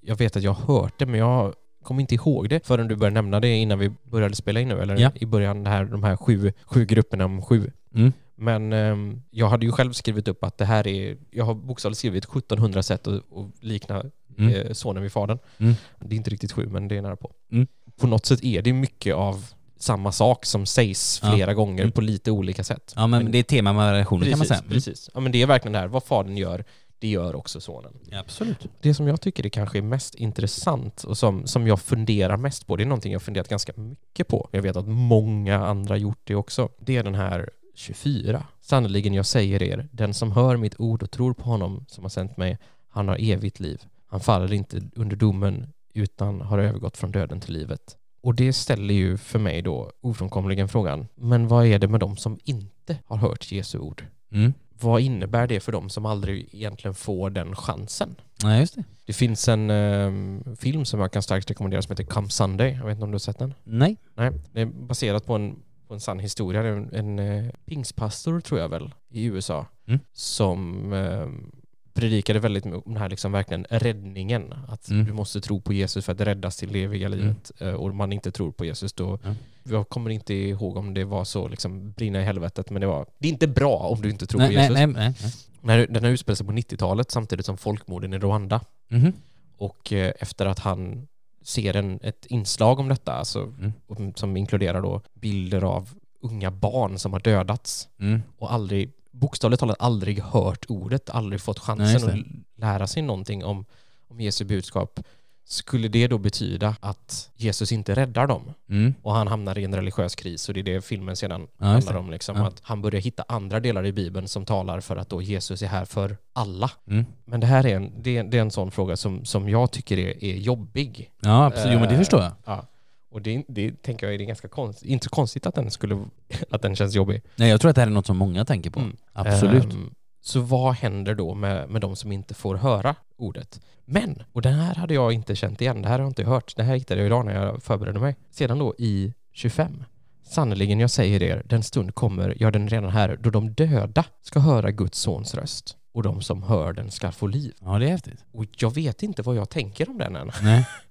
[0.00, 2.96] Jag vet att jag har hört det men jag kommer inte ihåg det förrän du
[2.96, 5.10] började nämna det innan vi började spela in nu eller Ja.
[5.14, 7.70] i början här, de här sju, sju grupperna om sju.
[7.94, 8.12] Mm.
[8.36, 11.98] Men ehm, jag hade ju själv skrivit upp att det här är, jag har bokstavligt
[11.98, 14.02] skrivit 1700 sätt att, att likna
[14.38, 14.54] Mm.
[14.54, 15.38] eh, sonen vid fadern.
[15.58, 15.74] Mm.
[16.00, 17.32] Det är inte riktigt sju men det är nära på.
[17.52, 17.66] Mm.
[18.00, 19.46] På något sätt är det mycket av
[19.78, 21.32] samma sak som sägs Ja.
[21.32, 21.92] flera gånger Mm.
[21.92, 22.92] på lite olika sätt.
[22.96, 24.58] Ja men det är tema med precis, kan man säga.
[24.60, 24.70] Mm.
[24.70, 25.10] Precis.
[25.14, 26.64] Ja men det är verkligen det här, vad fadern gör,
[26.98, 27.92] det gör också sonen.
[28.12, 28.68] Absolut.
[28.80, 32.66] Det som jag tycker är kanske är mest intressant och som, som jag funderar mest
[32.66, 34.48] på, det är någonting jag funderat ganska mycket på.
[34.52, 36.68] Jag vet att många andra gjort det också.
[36.78, 38.46] Det är den här 24.
[38.60, 42.08] Sannerligen jag säger er, den som hör mitt ord och tror på honom som har
[42.08, 42.58] sänt mig,
[42.88, 43.82] han har evigt liv.
[44.06, 47.96] Han faller inte under domen utan har övergått från döden till livet.
[48.22, 52.16] Och det ställer ju för mig då ofrånkomligen frågan, men vad är det med de
[52.16, 54.06] som inte har hört Jesu ord?
[54.32, 54.52] Mm.
[54.84, 58.14] Vad innebär det för dem som aldrig egentligen får den chansen?
[58.42, 58.84] Nej, just det.
[59.06, 62.70] Det finns en ehm, film som jag kan starkt rekommendera som heter Come Sunday.
[62.72, 63.54] Jag vet inte om du har sett den?
[63.64, 63.96] Nej.
[64.14, 65.56] Nej, det är baserat på en,
[65.88, 66.62] på en sann historia.
[66.62, 70.00] En, en eh, pingstpastor tror jag väl i USA Mm.
[70.12, 71.52] som ehm,
[71.94, 74.54] predikade väldigt mycket om den här liksom verkligen räddningen.
[74.68, 75.04] Att Mm.
[75.06, 77.52] du måste tro på Jesus för att räddas till det eviga livet.
[77.58, 79.34] Eh, och om man inte tror på Jesus då Ja.
[79.62, 83.06] jag kommer inte ihåg om det var så liksom brinna i helvetet, men det var,
[83.18, 84.74] det är inte bra om du inte tror nej, på Jesus.
[84.74, 85.14] nej, nej,
[85.62, 85.86] nej.
[85.86, 88.60] Den här utspelar sig på 90-talet samtidigt som folkmorden i Rwanda.
[88.88, 89.12] Mhm.
[89.58, 91.08] Och eh, efter att han
[91.42, 93.72] ser en, ett inslag om detta, alltså, Mm.
[93.86, 95.88] om- som inkluderar då bilder av
[96.20, 98.22] unga barn som har dödats Mm.
[98.38, 103.02] och aldrig, bokstavligt talat aldrig hört ordet, aldrig fått Nej, chansen just att lära sig
[103.02, 103.64] någonting om,
[104.08, 105.00] om Jesu budskap.
[105.46, 108.94] Skulle det då betyda att Jesus inte räddar dem Mm.
[109.02, 111.94] och han hamnar i en religiös kris och det är det filmen sedan Ja, handlar
[111.96, 112.10] om.
[112.10, 112.46] Liksom, Ja.
[112.46, 115.66] Att han börjar hitta andra delar i Bibeln som talar för att då Jesus är
[115.66, 116.70] här för alla.
[116.88, 117.04] Mm.
[117.24, 119.70] Men det här är en, det är, det är en sån fråga som, som jag
[119.70, 121.10] tycker är, är jobbig.
[121.20, 121.72] Ja, absolut.
[121.72, 122.32] Jo, men det Eh, förstår jag.
[122.44, 122.66] Ja.
[123.14, 126.04] Och det, det tänker jag är det ganska konstigt, inte så konstigt att den skulle,
[126.50, 127.22] att den känns jobbig.
[127.36, 128.80] Nej, jag tror att det här är något som många tänker på.
[128.80, 128.96] Mm.
[129.12, 129.72] Absolut.
[129.72, 133.60] Ehm, så vad händer då med, med de som inte får höra ordet?
[133.84, 136.56] Men, och den här hade jag inte känt igen, det här har jag inte hört,
[136.56, 138.16] det här hittade jag idag när jag förberedde mig.
[138.30, 139.84] Sedan då i 25.
[140.22, 144.40] Sannerligen, jag säger er, den stund kommer, ja den redan här, då de döda ska
[144.40, 147.54] höra Guds sons röst och de som hör den ska få liv.
[147.60, 148.24] Ja, det är häftigt.
[148.32, 150.30] Och jag vet inte vad jag tänker om den än.
[150.42, 150.66] Nej.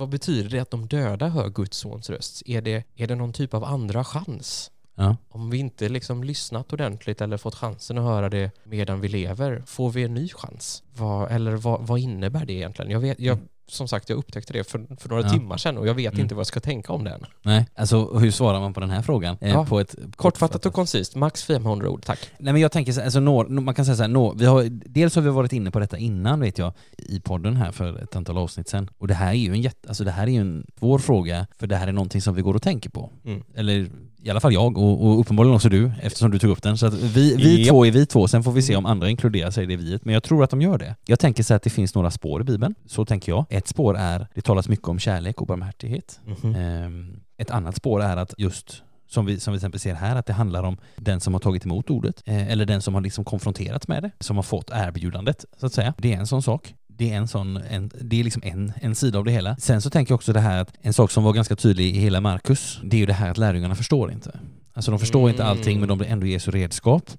[0.00, 2.42] Vad betyder det att de döda hör Guds sons röst?
[2.46, 4.70] Är det, är det någon typ av andra chans?
[4.94, 5.16] Ja.
[5.28, 9.62] Om vi inte liksom lyssnat ordentligt eller fått chansen att höra det medan vi lever,
[9.66, 10.82] får vi en ny chans?
[10.96, 12.90] Vad, eller vad, vad innebär det egentligen?
[12.90, 13.38] Jag vet, jag,
[13.70, 15.28] som sagt, jag upptäckte det för, för några Ja.
[15.28, 16.22] timmar sedan och jag vet Mm.
[16.22, 17.24] inte vad jag ska tänka om den.
[17.42, 19.36] Nej, alltså hur svarar man på den här frågan?
[19.40, 19.66] Eh, Ja.
[19.66, 22.18] På ett Kortfattat och koncist, max 500 ord, tack.
[22.38, 24.64] Nej men jag tänker så alltså, nå, man kan säga så här, nå, vi har,
[24.70, 28.16] dels har vi varit inne på detta innan vet jag, i podden här för ett
[28.16, 28.88] antal avsnitt sedan.
[28.98, 31.46] Och det här är ju en jätte, alltså det här är ju en svår fråga,
[31.58, 33.10] för det här är någonting som vi går och tänker på.
[33.24, 33.42] Mm.
[33.54, 33.90] Eller
[34.22, 36.78] i alla fall jag och, och uppenbarligen också du, eftersom du tog upp den.
[36.78, 39.50] Så att vi, vi två är vi två, sen får vi se om andra inkluderar
[39.50, 40.04] sig i det viet.
[40.04, 40.96] Men jag tror att de gör det.
[41.06, 43.44] Jag tänker så att det finns några spår i Bibeln, så tänker jag.
[43.50, 46.20] Ett spår är, det talas mycket om kärlek och barmhärtighet.
[46.42, 46.54] Mhm.
[46.54, 50.16] Ehm, Ett annat spår är att just som vi, som vi till exempel ser här,
[50.16, 53.00] att det handlar om den som har tagit emot ordet, eh, eller den som har
[53.00, 55.94] liksom konfronterats med det, som har fått erbjudandet, så att säga.
[55.98, 56.74] Det är en sån sak.
[57.00, 59.56] Det är, en sån, en, det är liksom en, en sida av det hela.
[59.56, 61.98] Sen så tänker jag också det här att en sak som var ganska tydlig i
[61.98, 64.38] hela Markus, det är ju det här att lärjungarna förstår inte.
[64.72, 67.10] Alltså de förstår inte allting men de blir ändå Jesu redskap.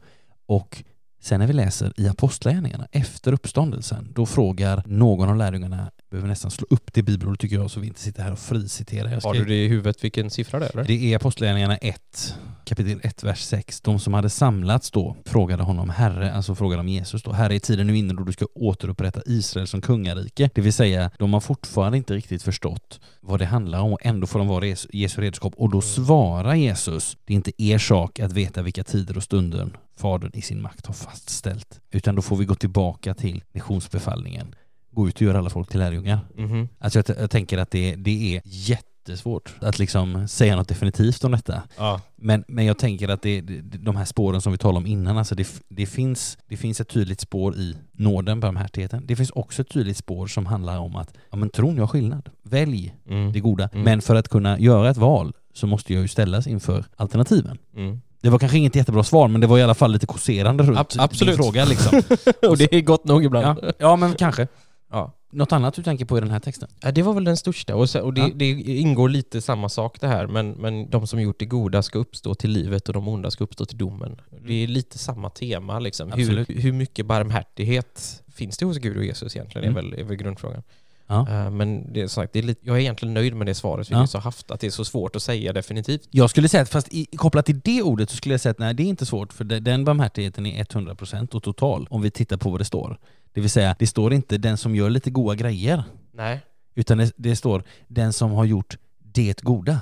[0.47, 0.84] Och
[1.21, 6.51] sen när vi läser i Apostlagärningarna efter uppståndelsen, då frågar någon av lärjungarna, behöver nästan
[6.51, 9.22] slå upp det bibelordet tycker jag så vi inte sitter här och friciterar.
[9.24, 10.84] Har du det i huvudet vilken siffra det är eller?
[10.84, 12.36] det är Apostlagärningarna 1,
[12.66, 13.82] kapitel 1, vers 6.
[13.82, 17.59] De som hade samlats då frågade honom, Herre, alltså frågade om Jesus då, Herre, är
[17.59, 20.49] tiden nu inne då du ska återupprätta Israel som kungarike?
[20.53, 24.28] Det vill säga, de har fortfarande inte riktigt förstått vad det handlar om och ändå
[24.28, 25.53] får de vara Jes- Jesu redskap.
[25.57, 29.78] Och då svarar Jesus, det är inte er sak att veta vilka tider och stunden
[29.97, 34.55] Fadern i sin makt har fastställt, utan då får vi gå tillbaka till missionsbefallningen.
[34.92, 36.20] Gå ut och göra alla folk till lärjungar.
[36.38, 36.68] Mhm.
[36.80, 41.32] Alltså jag, jag tänker att det, det är jättesvårt att liksom säga något definitivt om
[41.32, 41.62] detta.
[41.78, 42.02] Ja.
[42.16, 45.36] Men, men jag tänker att det, de här spåren som vi talade om innan, alltså
[45.36, 49.04] det, det, finns, det finns ett tydligt spår i nåden, barmhärtigheten.
[49.06, 52.30] Det finns också ett tydligt spår som handlar om att ja, men tron gör skillnad.
[52.44, 53.34] Välj Mm.
[53.34, 53.70] det goda.
[53.74, 53.84] Mm.
[53.84, 57.58] Men för att kunna göra ett val så måste jag ju ställas inför alternativen.
[57.76, 58.02] Mm.
[58.22, 60.78] Det var kanske inget jättebra svar, men det var i alla fall lite kåserande runt
[60.80, 61.36] Ab- absolut.
[61.38, 61.66] din fråga.
[61.66, 62.02] Liksom.
[62.50, 63.60] och det är gott nog ibland.
[63.64, 64.48] ja, ja, men kanske.
[64.92, 65.18] Ja.
[65.34, 66.70] Något annat du tänker på i den här texten?
[66.82, 67.76] Ja, det var väl den största.
[67.76, 68.30] Och, så, och det, Ja.
[68.36, 72.00] det ingår lite samma sak det här, men, men de som gjort det goda ska
[72.00, 74.22] uppstå till livet och de onda ska uppstå till domen.
[74.46, 75.80] Det är lite samma tema.
[75.80, 76.12] Liksom.
[76.12, 79.78] Hur, hur mycket barmhärtighet finns det hos Gud och Jesus egentligen, Mm.
[79.78, 80.64] är, väl, är väl grundfrågan.
[81.12, 81.30] Ja.
[81.45, 83.89] Eh, men det är sagt, det är lite, jag är egentligen nöjd med det svaret
[83.91, 84.01] vi Ja.
[84.01, 86.07] nyss har haft, att det är så svårt att säga definitivt.
[86.12, 88.59] Jag skulle säga att, fast i, kopplat till det ordet så skulle jag säga att
[88.59, 92.12] nej, det är inte svårt, för de- den barmhärtigheten är 100% och total, om vi
[92.12, 92.97] tittar på vad det står.
[93.34, 95.84] Det vill säga, det står inte den som gör lite goda grejer,
[96.14, 96.39] Nej.
[96.76, 99.80] utan det, det står den som har gjort det goda.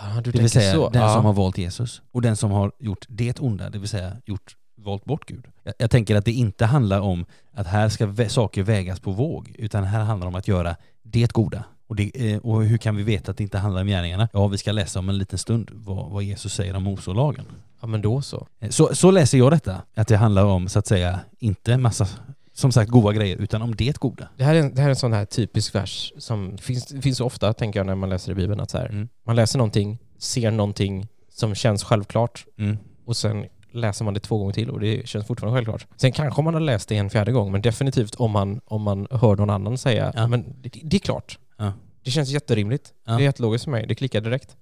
[0.00, 0.88] Ah, du Det vill säga så.
[0.90, 1.14] den ja.
[1.14, 2.02] som har valt Jesus.
[2.12, 5.46] Och den som har gjort det onda, det vill säga gjort, valt bort Gud.
[5.64, 9.10] Jag, jag tänker att det inte handlar om att här ska vä- saker vägas på
[9.12, 11.64] våg, utan här handlar det om att göra det goda.
[11.86, 14.28] Och, det, eh, och hur kan vi veta att det inte handlar om gärningarna?
[14.32, 17.16] Ja, vi ska läsa om en liten stund vad, vad Jesus säger om Mose och
[17.16, 17.44] lagen.
[17.80, 18.46] ja, men då så.
[18.60, 22.06] Eh, Så, så läser jag detta, att det handlar om så att säga inte massa,
[22.52, 24.28] som sagt, goda grejer, utan om det goda.
[24.36, 27.20] Det här, är en, det här är en sån här typisk vers som finns, finns
[27.20, 28.60] ofta, tänker jag, när man läser i Bibeln.
[28.60, 29.08] Att så här, Mm.
[29.24, 32.78] Man läser någonting, ser någonting som känns självklart Mm.
[33.04, 35.86] och sen läser man det två gånger till och det känns fortfarande självklart.
[35.96, 39.06] Sen kanske man har läst det en fjärde gång, men definitivt om man, om man
[39.10, 40.26] hör någon annan säga Ja.
[40.26, 41.38] men det, det är klart.
[41.56, 41.72] Ja.
[42.04, 42.92] Det känns jätterimligt.
[43.06, 43.12] Ja.
[43.12, 43.86] Det är jättelogiskt för mig.
[43.86, 44.56] Det klickar direkt.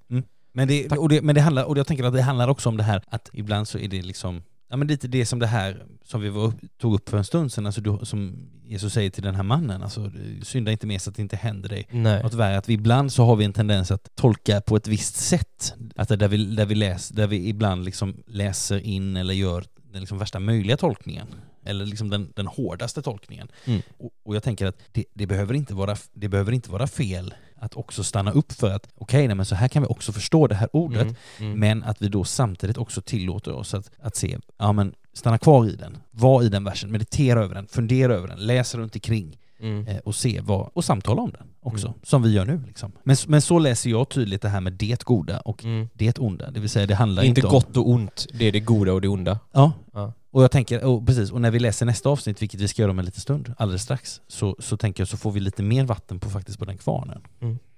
[0.52, 2.76] Men det, och det, men det handlar, och jag tänker att det handlar också om
[2.76, 5.84] det här att ibland så är det liksom ja, men lite det som det här
[6.04, 9.22] som vi var, tog upp för en stund sedan, alltså du, som Jesus säger till
[9.22, 10.12] den här mannen, alltså
[10.42, 12.22] synda inte mer så att det inte händer dig Nej.
[12.22, 12.58] något värre.
[12.58, 15.74] Att vi ibland så har vi en tendens att tolka på ett visst sätt.
[15.96, 20.00] Att där vi, där vi, läs, där vi ibland liksom läser in eller gör den
[20.00, 21.26] liksom värsta möjliga tolkningen.
[21.64, 23.48] Eller liksom den, den hårdaste tolkningen.
[23.64, 23.82] Mm.
[23.98, 27.34] Och, och jag tänker att det, det, behöver inte vara, det behöver inte vara fel
[27.59, 30.46] att också stanna upp för att okej, okay, men så här kan vi också förstå
[30.46, 31.61] det här ordet, Mm, mm.
[31.61, 35.66] men att vi då samtidigt också tillåter oss att, att se, ja men stanna kvar
[35.66, 39.38] i den, var i den versen, meditera över den, fundera över den, läs runt omkring
[39.61, 39.86] Mm.
[39.86, 41.98] eh, och se vad, och samtala om den också, Mm.
[42.02, 42.62] som vi gör nu.
[42.66, 42.92] Liksom.
[43.04, 45.88] Men, men så läser jag tydligt det här med det goda och Mm.
[45.94, 47.52] det onda, det vill säga det handlar Inte inte om...
[47.52, 49.38] gott och ont, det är det goda och det onda.
[49.52, 50.12] Ja, Ja.
[50.30, 52.90] och jag tänker, och precis, och när vi läser nästa avsnitt, vilket vi ska göra
[52.90, 55.84] om en liten stund, alldeles strax, så, så tänker jag så får vi lite mer
[55.84, 57.22] vatten på faktiskt på den kvarnen.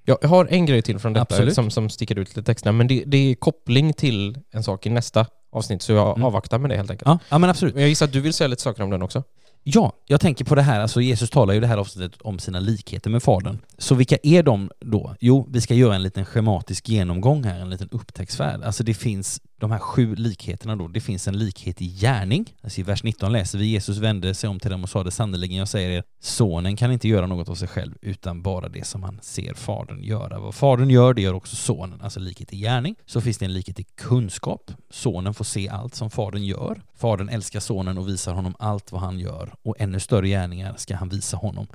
[0.05, 1.55] Jag har en grej till från detta Absolut.
[1.55, 4.91] som, som sticker ut lite texterna, men det, det är koppling till en sak i
[4.91, 6.25] nästa avsnitt, så jag Mm.
[6.25, 7.07] avvaktar med det helt enkelt.
[7.09, 7.75] Ja, ja men absolut.
[7.75, 9.23] Men jag gissar att du vill säga lite saker om den också?
[9.63, 12.61] Ja, jag tänker på det här, alltså Jesus talar ju det här avsnittet om sina
[12.61, 13.59] likheter med Fadern.
[13.79, 15.15] Så vilka är de då?
[15.21, 18.63] Jo, vi ska göra en liten schematisk genomgång här, en liten upptäcktsfärd.
[18.63, 22.55] Alltså det finns de här sju likheterna då, det finns en likhet i gärning.
[22.63, 25.11] Alltså i vers 19 läser vi Jesus vände sig om till dem och sa det
[25.11, 28.87] sannerligen, jag säger er, sonen kan inte göra något av sig själv utan bara det
[28.87, 30.41] som han ser fadern göra.
[30.41, 32.95] Vad fadern gör, det gör också sonen, alltså likhet i gärning.
[33.07, 34.71] Så finns det en likhet i kunskap.
[34.91, 36.83] Sonen får se allt som fadern gör.
[36.95, 40.97] Fadern älskar sonen och visar honom allt vad han gör och ännu större gärningar ska
[40.97, 41.67] han visa honom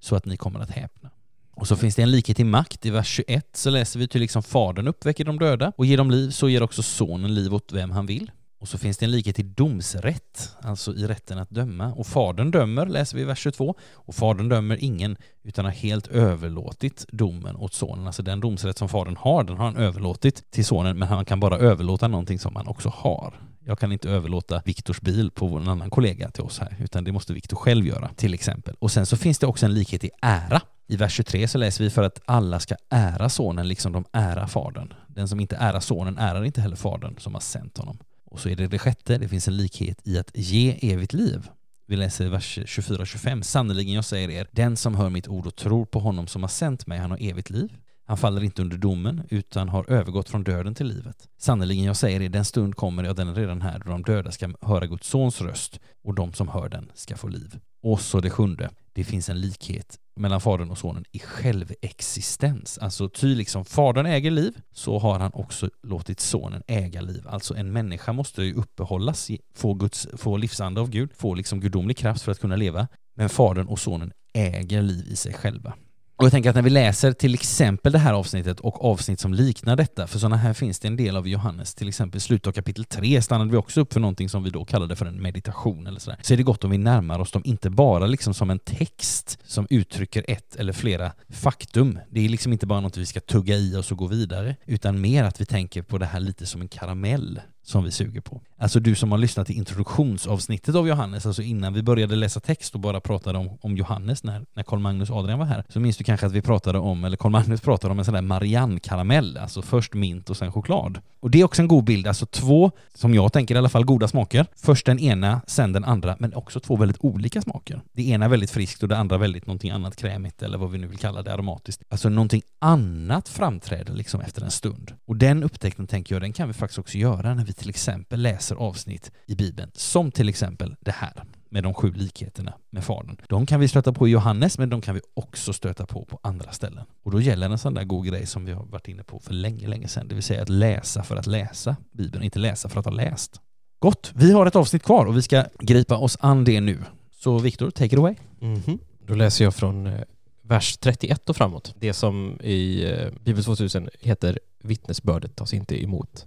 [0.00, 1.10] så att ni kommer att häpna.
[1.54, 2.86] Och så finns det en likhet i makt.
[2.86, 6.10] I vers 21 så läser vi till liksom fadern uppväcker de döda och ger dem
[6.10, 8.30] liv, så ger också sonen liv åt vem han vill.
[8.62, 11.92] Och så finns det en likhet i domsrätt, alltså i rätten att döma.
[11.92, 13.74] Och fadern dömer, läser vi i vers 22.
[13.92, 18.06] Och fadern dömer ingen, utan har helt överlåtit domen åt sonen.
[18.06, 21.40] Alltså den domsrätt som fadern har, den har han överlåtit till sonen, men han kan
[21.40, 23.34] bara överlåta någonting som han också har.
[23.64, 27.12] Jag kan inte överlåta Viktors bil på en annan kollega till oss här, utan det
[27.12, 28.76] måste Viktor själv göra, till exempel.
[28.78, 30.60] Och sen så finns det också en likhet i ära.
[30.86, 34.46] I vers 23 så läser vi för att alla ska ära sonen liksom de ära
[34.46, 34.92] fadern.
[35.08, 37.98] Den som inte ärar sonen ärar inte heller fadern som har sänt honom.
[38.24, 41.48] Och så är det det sjätte, det finns en likhet i att ge evigt liv.
[41.86, 43.42] Vi läser vers 24-25.
[43.42, 46.48] Sannerligen jag säger er, den som hör mitt ord och tror på honom som har
[46.48, 47.76] sänt mig, han har evigt liv.
[48.04, 51.28] Han faller inte under domen, utan har övergått från döden till livet.
[51.38, 54.30] Sannerligen jag säger er, den stund kommer, ja den är redan här, då de döda
[54.30, 57.58] ska höra Guds sons röst och de som hör den ska få liv.
[57.82, 62.78] Och så det sjunde, det finns en likhet mellan fadern och sonen i självexistens.
[62.78, 67.24] Alltså ty liksom fadern äger liv, så har han också låtit sonen äga liv.
[67.28, 71.96] Alltså en människa måste ju uppehållas, få, Guds, få livsande av Gud, få liksom gudomlig
[71.96, 72.88] kraft för att kunna leva.
[73.16, 75.74] Men fadern och sonen äger liv i sig själva.
[76.16, 79.34] Och jag tänker att när vi läser till exempel det här avsnittet och avsnitt som
[79.34, 82.46] liknar detta, för sådana här finns det en del av Johannes, till exempel i slutet
[82.46, 85.22] av kapitel 3 stannade vi också upp för någonting som vi då kallade för en
[85.22, 86.18] meditation eller sådär.
[86.22, 89.38] Så är det gott om vi närmar oss dem inte bara liksom som en text
[89.44, 91.98] som uttrycker ett eller flera faktum.
[92.10, 95.00] Det är liksom inte bara något vi ska tugga i oss och gå vidare, utan
[95.00, 97.40] mer att vi tänker på det här lite som en karamell
[97.72, 98.40] som vi suger på.
[98.58, 102.74] Alltså du som har lyssnat till introduktionsavsnittet av Johannes, alltså innan vi började läsa text
[102.74, 105.96] och bara pratade om, om Johannes när, när Carl Magnus Adrian var här, så minns
[105.96, 109.36] du kanske att vi pratade om, eller Carl Magnus pratade om en sån där Marianne-karamell,
[109.36, 111.00] alltså först mint och sen choklad.
[111.20, 113.84] Och det är också en god bild, alltså två, som jag tänker i alla fall,
[113.84, 114.46] goda smaker.
[114.56, 117.80] Först den ena, sen den andra, men också två väldigt olika smaker.
[117.92, 120.86] Det ena väldigt friskt och det andra väldigt någonting annat krämigt, eller vad vi nu
[120.86, 121.82] vill kalla det, aromatiskt.
[121.88, 124.92] Alltså någonting annat framträder liksom efter en stund.
[125.06, 128.22] Och den upptäckten tänker jag, den kan vi faktiskt också göra när vi till exempel
[128.22, 133.16] läser avsnitt i Bibeln, som till exempel det här med de sju likheterna med Fadern.
[133.28, 136.18] De kan vi stöta på i Johannes, men de kan vi också stöta på på
[136.22, 136.84] andra ställen.
[137.02, 139.32] Och då gäller en sån där god grej som vi har varit inne på för
[139.32, 142.80] länge, länge sedan, det vill säga att läsa för att läsa Bibeln, inte läsa för
[142.80, 143.40] att ha läst.
[143.78, 146.78] Gott, vi har ett avsnitt kvar och vi ska gripa oss an det nu.
[147.12, 148.14] Så Viktor, take it away.
[148.40, 148.78] Mhm.
[149.06, 150.00] Då läser jag från eh,
[150.42, 151.74] vers 31 och framåt.
[151.78, 156.26] Det som i eh, Bibel 2000 heter vittnesbördet tas inte emot.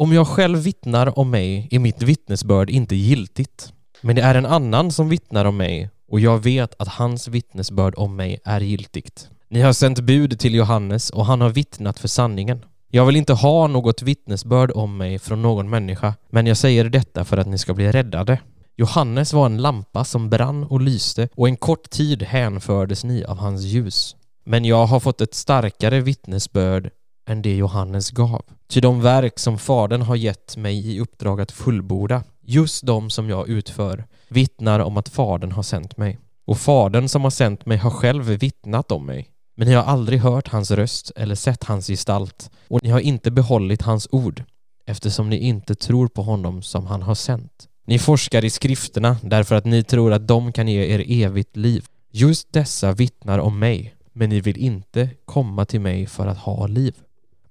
[0.00, 3.72] Om jag själv vittnar om mig är mitt vittnesbörd inte giltigt.
[4.00, 7.94] Men det är en annan som vittnar om mig och jag vet att hans vittnesbörd
[7.96, 9.28] om mig är giltigt.
[9.48, 12.64] Ni har sänt bud till Johannes och han har vittnat för sanningen.
[12.90, 17.24] Jag vill inte ha något vittnesbörd om mig från någon människa, men jag säger detta
[17.24, 18.38] för att ni ska bli räddade.
[18.76, 23.38] Johannes var en lampa som brann och lyste och en kort tid hänfördes ni av
[23.38, 24.16] hans ljus.
[24.44, 26.90] Men jag har fått ett starkare vittnesbörd
[27.26, 28.42] än det Johannes gav.
[28.68, 33.28] Ty de verk som Fadern har gett mig i uppdrag att fullborda, just de som
[33.30, 36.18] jag utför, vittnar om att Fadern har sänt mig.
[36.46, 39.28] Och Fadern som har sänt mig har själv vittnat om mig.
[39.56, 43.30] Men ni har aldrig hört hans röst eller sett hans gestalt, och ni har inte
[43.30, 44.44] behållit hans ord.
[44.86, 47.68] eftersom ni inte tror på honom som han har sänt.
[47.86, 51.84] Ni forskar i skrifterna därför att ni tror att de kan ge er evigt liv.
[52.12, 56.66] Just dessa vittnar om mig, men ni vill inte komma till mig för att ha
[56.66, 56.94] liv.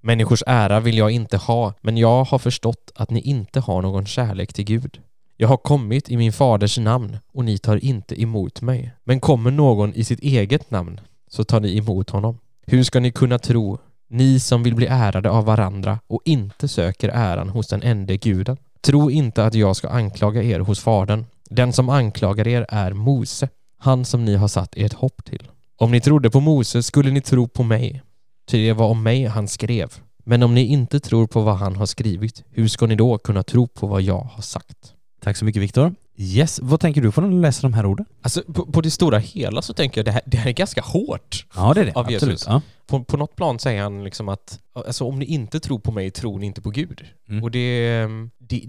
[0.01, 4.05] Människors ära vill jag inte ha, men jag har förstått att ni inte har någon
[4.05, 4.99] kärlek till Gud.
[5.37, 8.93] Jag har kommit i min faders namn och ni tar inte emot mig.
[9.03, 12.37] Men kommer någon i sitt eget namn så tar ni emot honom.
[12.67, 13.77] Hur ska ni kunna tro,
[14.09, 18.57] ni som vill bli ärade av varandra och inte söker äran hos den ende guden?
[18.81, 21.25] Tro inte att jag ska anklaga er hos Fadern.
[21.49, 25.47] Den som anklagar er är Mose, han som ni har satt ert hopp till.
[25.75, 28.01] Om ni trodde på Mose skulle ni tro på mig,
[28.49, 29.93] ty det var om mig han skrev.
[30.25, 33.43] Men om ni inte tror på vad han har skrivit, hur ska ni då kunna
[33.43, 34.93] tro på vad jag har sagt?
[35.21, 35.95] Tack så mycket Viktor.
[36.21, 38.05] Yes, vad tänker du på när du läser de här orden?
[38.21, 40.81] Alltså på, på det stora hela så tänker jag det här, det här är ganska
[40.81, 41.45] hårt.
[41.55, 41.91] Ja, det är det.
[41.95, 42.23] Av Absolut.
[42.33, 42.47] Jesus.
[42.47, 42.61] Ja.
[42.87, 46.11] På, på något plan säger han liksom att alltså, om ni inte tror på mig
[46.11, 47.05] tror ni inte på Gud.
[47.29, 47.43] Mm.
[47.43, 48.07] Och det,
[48.37, 48.63] det,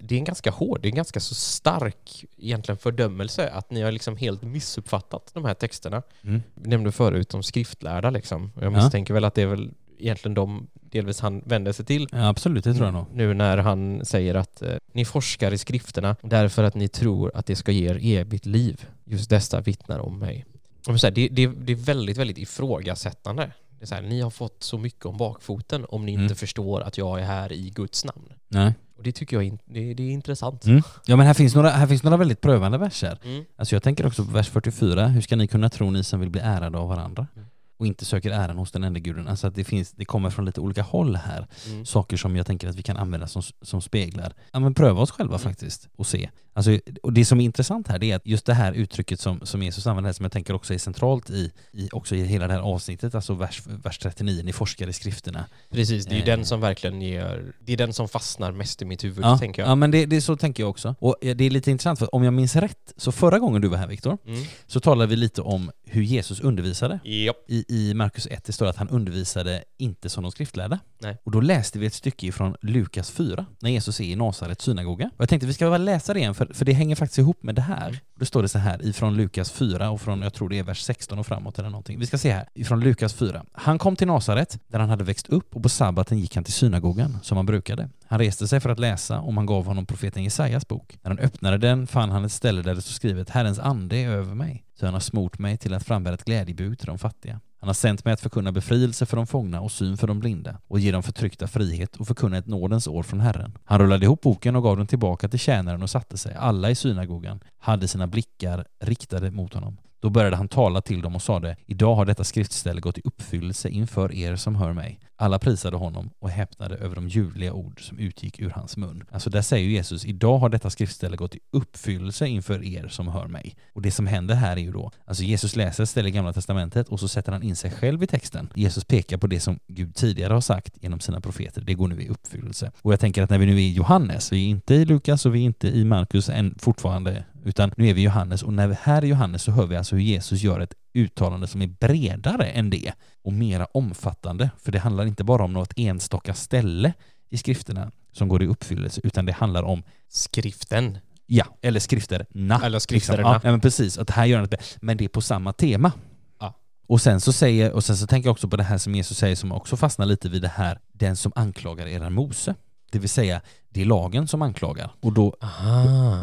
[0.00, 3.82] det, är en ganska hård, det är en ganska så stark egentligen fördömelse att ni
[3.82, 6.02] har liksom helt missuppfattat de här texterna.
[6.22, 6.42] Mm.
[6.54, 8.52] Vi nämnde förut de skriftlärda liksom.
[8.54, 8.70] Jag Ja.
[8.70, 9.70] misstänker väl att det är väl
[10.04, 12.08] egentligen de delvis han vänder sig till.
[12.12, 12.64] ja, absolut.
[12.64, 13.06] Det tror jag nog.
[13.12, 17.46] Nu när han säger att eh, ni forskar i skrifterna därför att ni tror att
[17.46, 18.86] det ska ge er evigt liv.
[19.04, 20.44] Just dessa vittnar om mig.
[20.86, 23.50] Här, det, det, det är väldigt, väldigt ifrågasättande.
[23.78, 26.22] Det är här, ni har fått så mycket om bakfoten om ni Mm.
[26.22, 28.32] inte förstår att jag är här i Guds namn.
[28.48, 28.74] Nej.
[28.96, 30.64] Och det tycker jag är, det, det är intressant.
[30.64, 30.82] Mm.
[31.06, 33.18] Ja, men här finns, några, här finns några väldigt prövande verser.
[33.24, 33.44] Mm.
[33.56, 35.06] Alltså jag tänker också på vers 44.
[35.08, 37.26] Hur ska ni kunna tro ni som vill bli ärade av varandra?
[37.36, 37.48] Mm.
[37.76, 39.28] Och inte söker äran hos den enda guden.
[39.28, 41.46] Alltså att det, finns, det kommer från lite olika håll här.
[41.66, 41.86] Mm.
[41.86, 44.34] Saker som jag tänker att vi kan använda som, som speglar.
[44.52, 45.42] Ja men pröva oss själva Mm.
[45.44, 46.30] faktiskt och se.
[46.54, 49.40] Alltså, och det som är intressant här det är att just det här uttrycket som,
[49.42, 52.46] som Jesus använder här, som jag tänker också är centralt i, i, också i hela
[52.46, 55.44] det här avsnittet, alltså vers, vers 39, ni forskar i skrifterna.
[55.70, 56.26] Precis, det är ju Eh.
[56.26, 57.52] den som verkligen ger...
[57.60, 59.68] Det är den som fastnar mest i mitt huvud, Ja, tänker jag.
[59.70, 60.94] ja men det, det är så tänker jag också.
[60.98, 63.76] Och det är lite intressant för om jag minns rätt, så förra gången du var
[63.78, 64.44] här Viktor, Mm.
[64.66, 67.00] så talade vi lite om hur Jesus undervisade.
[67.04, 67.36] Japp.
[67.48, 70.78] I, I Markus 1 det står att han undervisade inte som de skriftlärda.
[70.98, 71.16] Nej.
[71.24, 75.06] Och då läste vi ett stycke från Lukas 4, när Jesus är i Nasarets synagoga.
[75.14, 77.42] Och jag tänkte vi ska bara läsa det igen, för, för det hänger faktiskt ihop
[77.42, 78.00] med det här.
[78.18, 80.82] Då står det så här ifrån Lukas 4 och från, jag tror det är vers
[80.82, 81.98] 16 och framåt eller någonting.
[81.98, 83.44] Vi ska se här, ifrån Lukas 4.
[83.52, 86.52] Han kom till Nasaret, där han hade växt upp och på sabbaten gick han till
[86.52, 87.88] synagogan, som han brukade.
[88.06, 90.98] Han reste sig för att läsa och man gav honom profeten Jesajas bok.
[91.02, 94.08] När han öppnade den fann han ett ställe där det stod skrivet Herrens ande är
[94.08, 97.40] över mig, så han har smort mig till att frambära ett glädjebud till de fattiga.
[97.64, 100.58] Han har sänt mig att förkunna befrielse för de fångna och syn för de blinda
[100.68, 103.58] och ge de förtryckta frihet och förkunna ett nådens år från Herren.
[103.64, 106.34] Han rullade ihop boken och gav den tillbaka till tjänaren och satte sig.
[106.34, 109.76] Alla i synagogan hade sina blickar riktade mot honom.
[110.00, 113.68] Då började han tala till dem och sade Idag har detta skriftställe gått i uppfyllelse
[113.68, 115.00] inför er som hör mig.
[115.16, 119.04] Alla prisade honom och häpnade över de ljuvliga ord som utgick ur hans mun.
[119.10, 123.26] Alltså där säger Jesus Idag har detta skriftställe gått i uppfyllelse inför er som hör
[123.26, 123.56] mig.
[123.72, 126.32] Och det som händer här är ju då, alltså Jesus läser ett ställe i Gamla
[126.32, 128.48] Testamentet och så sätter han in sig själv i texten.
[128.54, 131.62] Jesus pekar på det som Gud tidigare har sagt genom sina profeter.
[131.62, 132.70] Det går nu i uppfyllelse.
[132.82, 135.26] Och jag tänker att när vi nu är i Johannes, vi är inte i Lukas
[135.26, 138.52] och vi är inte i Markus än fortfarande, utan nu är vi i Johannes och
[138.52, 141.62] när vi här i Johannes så hör vi alltså hur Jesus gör ett uttalande som
[141.62, 142.92] är bredare än det
[143.24, 144.50] och mera omfattande.
[144.58, 146.92] För det handlar inte bara om något enstaka ställe
[147.30, 150.98] i skrifterna som går i uppfyllelse, utan det handlar om Skriften.
[151.26, 152.24] Ja, eller skrifterna.
[152.56, 152.80] Eller Liksom.
[152.80, 153.22] skrifterna.
[153.22, 153.98] Ja, ja, men precis.
[153.98, 154.56] Att här gör han det.
[154.80, 155.92] Men det är på samma tema.
[156.40, 156.54] Ja.
[156.86, 159.18] Och sen så säger, och sen så tänker jag också på det här som Jesus
[159.18, 162.54] säger som också fastnar lite vid det här, den som anklagar er är Mose.
[162.94, 164.90] Det vill säga, det är lagen som anklagar.
[165.00, 165.36] Och då,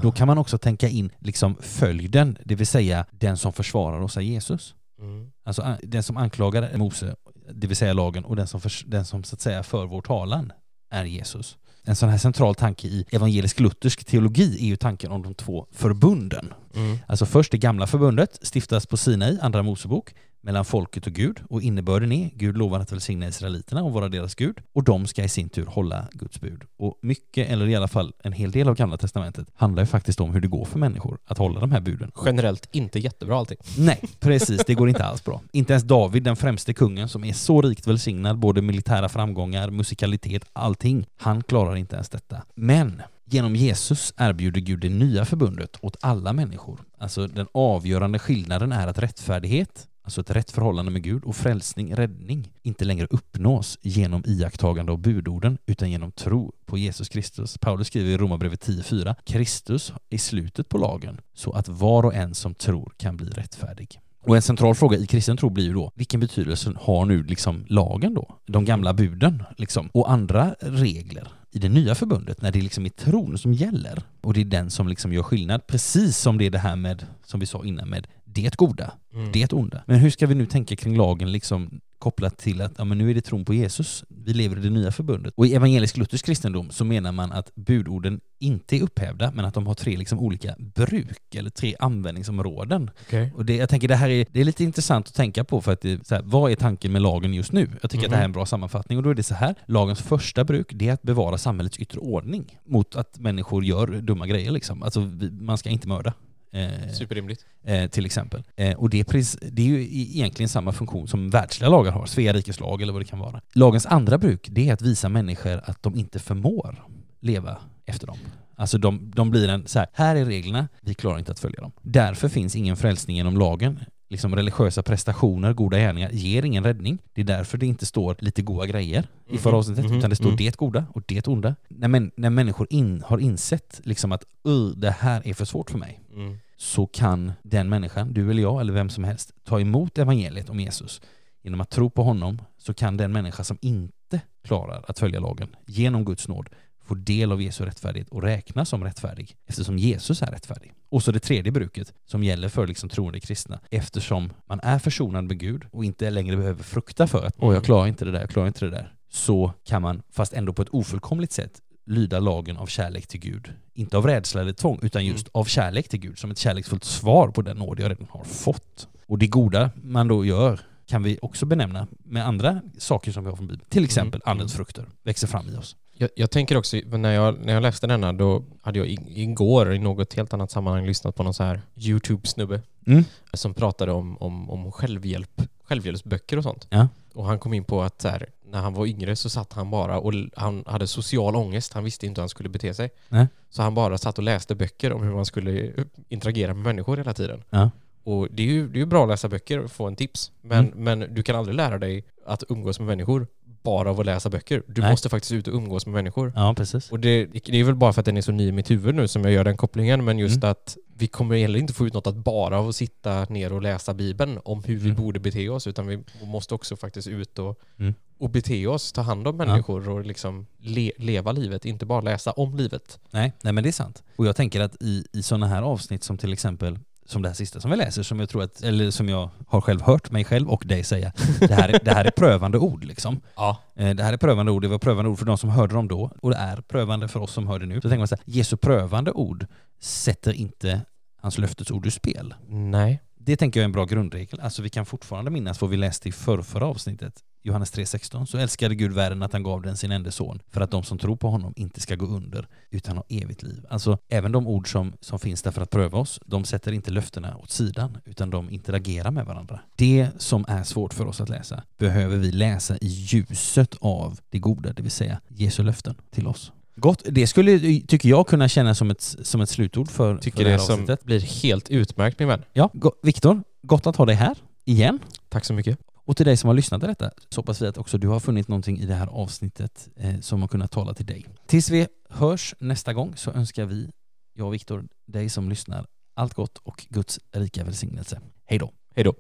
[0.02, 4.18] då kan man också tänka in liksom följden, det vill säga den som försvarar oss
[4.18, 4.76] är Jesus.
[5.00, 5.32] Mm.
[5.46, 7.16] Alltså den som anklagar är Mose,
[7.54, 10.02] det vill säga lagen, och den som, förs- den som så att säga för vår
[10.02, 10.52] talan
[10.92, 11.58] är Jesus.
[11.84, 16.54] En sån här central tanke i evangelisk-luthersk teologi är ju tanken om de två förbunden.
[16.76, 16.98] Mm.
[17.08, 21.62] Alltså först det gamla förbundet stiftas på Sinai, andra Mosebok, mellan folket och Gud och
[21.62, 25.30] innebörden är Gud lovar att välsigna israeliterna och vara deras Gud och de ska i
[25.30, 26.64] sin tur hålla Guds bud.
[26.78, 30.20] Och mycket, eller i alla fall en hel del av gamla testamentet handlar ju faktiskt
[30.20, 32.12] om hur det går för människor att hålla de här buden.
[32.26, 33.58] Generellt inte jättebra allting.
[33.78, 34.62] Nej, precis.
[34.66, 35.42] Det går inte alls bra.
[35.52, 40.46] Inte ens David, den främste kungen, som är så rikt välsignad, både militära framgångar, musikalitet,
[40.54, 41.06] allting.
[41.18, 42.42] Han klarar inte ens detta.
[42.56, 46.80] Men genom Jesus erbjuder Gud det nya förbundet åt alla människor.
[46.98, 51.96] Alltså den avgörande skillnaden är att rättfärdighet, alltså ett rätt förhållande med Gud och frälsning,
[51.96, 57.58] räddning, inte längre uppnås genom iakttagande av budorden utan genom tro på Jesus Kristus.
[57.58, 62.36] Paulus skriver i Romarbrevet 10.4 Kristus är slutet på lagen så att var och en
[62.36, 64.00] som tror kan bli rättfärdig.
[64.24, 67.66] Och en central fråga i kristen tro blir ju då, vilken betydelse har nu liksom
[67.68, 68.36] lagen då?
[68.46, 72.90] De gamla buden liksom, och andra regler i det nya förbundet när det liksom är
[72.90, 75.68] tron som gäller och det är den som liksom gör skillnad.
[75.68, 79.32] Precis som det är det här med, som vi sa innan, med det goda, Mm.
[79.32, 79.84] det onda.
[79.88, 83.10] Men hur ska vi nu tänka kring lagen liksom kopplat till att ja, men nu
[83.10, 85.34] är det tron på Jesus, vi lever i det nya förbundet.
[85.38, 89.68] Och i evangelisk-luthersk kristendom så menar man att budorden inte är upphävda, men att de
[89.68, 92.90] har tre liksom olika bruk, eller tre användningsområden.
[93.08, 93.34] Okej.
[93.36, 95.72] Och det, jag tänker det här är, det är lite intressant att tänka på för
[95.74, 97.70] att det, så här, vad är tanken med lagen just nu?
[97.82, 99.56] Jag tycker att det här är en bra sammanfattning och då är det så här.
[99.66, 104.28] Lagens första bruk det är att bevara samhällets yttre ordning mot att människor gör dumma
[104.28, 104.84] grejer liksom.
[104.84, 106.14] Alltså vi, man ska inte mörda.
[106.52, 107.46] Eh, Superrimligt.
[107.64, 108.44] eh, till exempel.
[108.56, 111.92] Eh, och det är, precis, det är ju i- egentligen samma funktion som världsliga lagar
[111.92, 113.42] har, Svea rikes lag eller vad det kan vara.
[113.54, 116.86] Lagens andra bruk, det är att visa människor att de inte förmår
[117.20, 118.18] leva efter dem.
[118.56, 121.62] Alltså de, de blir en så här, här är reglerna, vi klarar inte att följa
[121.62, 121.72] dem.
[121.82, 123.80] Därför finns ingen frälsning genom lagen.
[124.10, 126.98] Liksom religiösa prestationer, goda gärningar, ger ingen räddning.
[127.14, 130.10] Det är därför det inte står lite goda grejer i förra Mhm, avsnittet, mhm, utan
[130.10, 130.38] det står mm.
[130.38, 131.56] det goda och det onda.
[131.70, 135.70] När, män, när människor in, har insett liksom att "Ugh, det här är för svårt
[135.72, 136.40] för mig, Mm.
[136.58, 140.60] så kan den människan, du eller jag eller vem som helst, ta emot evangeliet om
[140.60, 141.02] Jesus.
[141.44, 145.56] Genom att tro på honom så kan den människa som inte klarar att följa lagen
[145.66, 146.50] genom Guds nåd
[146.92, 150.74] få del av Jesu rättfärdighet och räknas som rättfärdig eftersom Jesus är rättfärdig.
[150.90, 155.24] Och så det tredje bruket som gäller för liksom troende kristna eftersom man är försonad
[155.24, 158.20] med Gud och inte längre behöver frukta för att åh jag klarar inte det där,
[158.20, 158.94] jag klarar inte det där.
[159.10, 163.54] Så kan man, fast ändå på ett ofullkomligt sätt, lyda lagen av kärlek till Gud.
[163.74, 167.28] Inte av rädsla eller tvång, utan just av kärlek till Gud som ett kärleksfullt svar
[167.28, 168.88] på den nåd jag redan har fått.
[169.08, 173.30] Och det goda man då gör kan vi också benämna med andra saker som vi
[173.30, 173.70] har från Bibeln.
[173.70, 174.32] Till exempel Mm.
[174.32, 175.76] andens frukter växer fram i oss.
[175.98, 179.80] Jag, jag tänker också, när jag, när jag läste denna, då hade jag igår i
[179.80, 183.04] något helt annat sammanhang lyssnat på någon så här YouTube-snubbe Mm.
[183.34, 186.68] som pratade om, om, om självhjälp, självhjälpsböcker och sånt.
[186.70, 186.88] Ja.
[187.14, 189.72] Och han kom in på att så här, när han var yngre så satt han
[189.72, 191.74] bara och han hade social ångest.
[191.74, 192.90] Han visste inte hur han skulle bete sig.
[193.10, 193.28] Nej.
[193.50, 195.72] Så han bara satt och läste böcker om hur man skulle
[196.10, 197.44] interagera med människor hela tiden.
[197.50, 197.72] Ja.
[198.04, 200.32] Och det är ju, det är bra att läsa böcker och få en tips.
[200.42, 200.84] Men, Mm.
[201.00, 203.28] men du kan aldrig lära dig att umgås med människor
[203.64, 204.64] bara av att läsa böcker.
[204.68, 204.92] Du Nej.
[204.92, 206.34] måste faktiskt ut och umgås med människor.
[206.36, 206.92] Ja, precis.
[206.92, 208.96] Och det, det är väl bara för att den är så ny i mitt huvud
[208.96, 210.06] nu som jag gör den kopplingen.
[210.06, 210.52] Men just Mm.
[210.52, 213.62] att vi kommer heller inte få ut något att bara av att sitta ner och
[213.62, 215.02] läsa Bibeln om hur vi Mm.
[215.02, 215.68] borde bete oss.
[215.68, 217.94] Utan vi måste också faktiskt ut och, Mm.
[218.18, 222.32] och bete oss, ta hand om människor och liksom le, leva livet, inte bara läsa
[222.32, 223.00] om livet.
[223.12, 224.04] Nej, nej men det är sant.
[224.16, 227.34] Och jag tänker att i, i sådana här avsnitt som till exempel som det här
[227.36, 230.24] sista som vi läser, som jag tror att, eller som jag har själv hört mig
[230.24, 233.22] själv och dig säga, det här, är- det här är prövande ord liksom.
[233.36, 233.58] Ja.
[233.76, 235.88] Eh, Det här är prövande ord, det var prövande ord för de som hörde dem
[235.88, 237.76] då, och det är prövande för oss som hör det nu.
[237.76, 239.46] Så tänker man så här, Jesu prövande ord
[239.80, 240.82] sätter inte
[241.22, 242.34] hans löftesord ur spel.
[242.48, 243.02] Nej.
[243.24, 244.40] Det tänker jag är en bra grundregel.
[244.40, 248.26] Alltså vi kan fortfarande minnas vad vi läste i förrförra avsnittet, Johannes 3.16.
[248.26, 250.98] Så älskade Gud världen att han gav den sin enda son för att de som
[250.98, 253.66] tror på honom inte ska gå under utan ha evigt liv.
[253.70, 256.92] Alltså även de ord som, som finns där för att pröva oss, de sätter inte
[256.92, 259.60] löftena åt sidan utan de interagerar med varandra.
[259.76, 264.40] Det som är svårt för oss att läsa behöver vi läsa i ljuset av det
[264.40, 266.52] goda, det vill säga Jesu löften till oss.
[266.82, 270.44] Gott, det skulle, tycker jag, kunna kännas som ett, som ett slutord för, Tycker för
[270.44, 271.04] det det här som avsnittet.
[271.04, 272.44] blir helt utmärkt min vän.
[272.54, 272.70] Ja,
[273.04, 275.00] Viktor, gott att ha dig här igen.
[275.30, 275.80] Tack så mycket.
[276.06, 278.20] Och till dig som har lyssnat till detta så hoppas vi att också du har
[278.20, 281.26] funnit någonting i det här avsnittet eh, som har kunnat tala till dig.
[281.48, 283.90] Tills vi hörs nästa gång så önskar vi,
[284.34, 288.20] jag och Viktor, dig som lyssnar, allt gott och Guds rika välsignelse.
[288.46, 288.72] Hej då!
[288.96, 289.14] Hej då.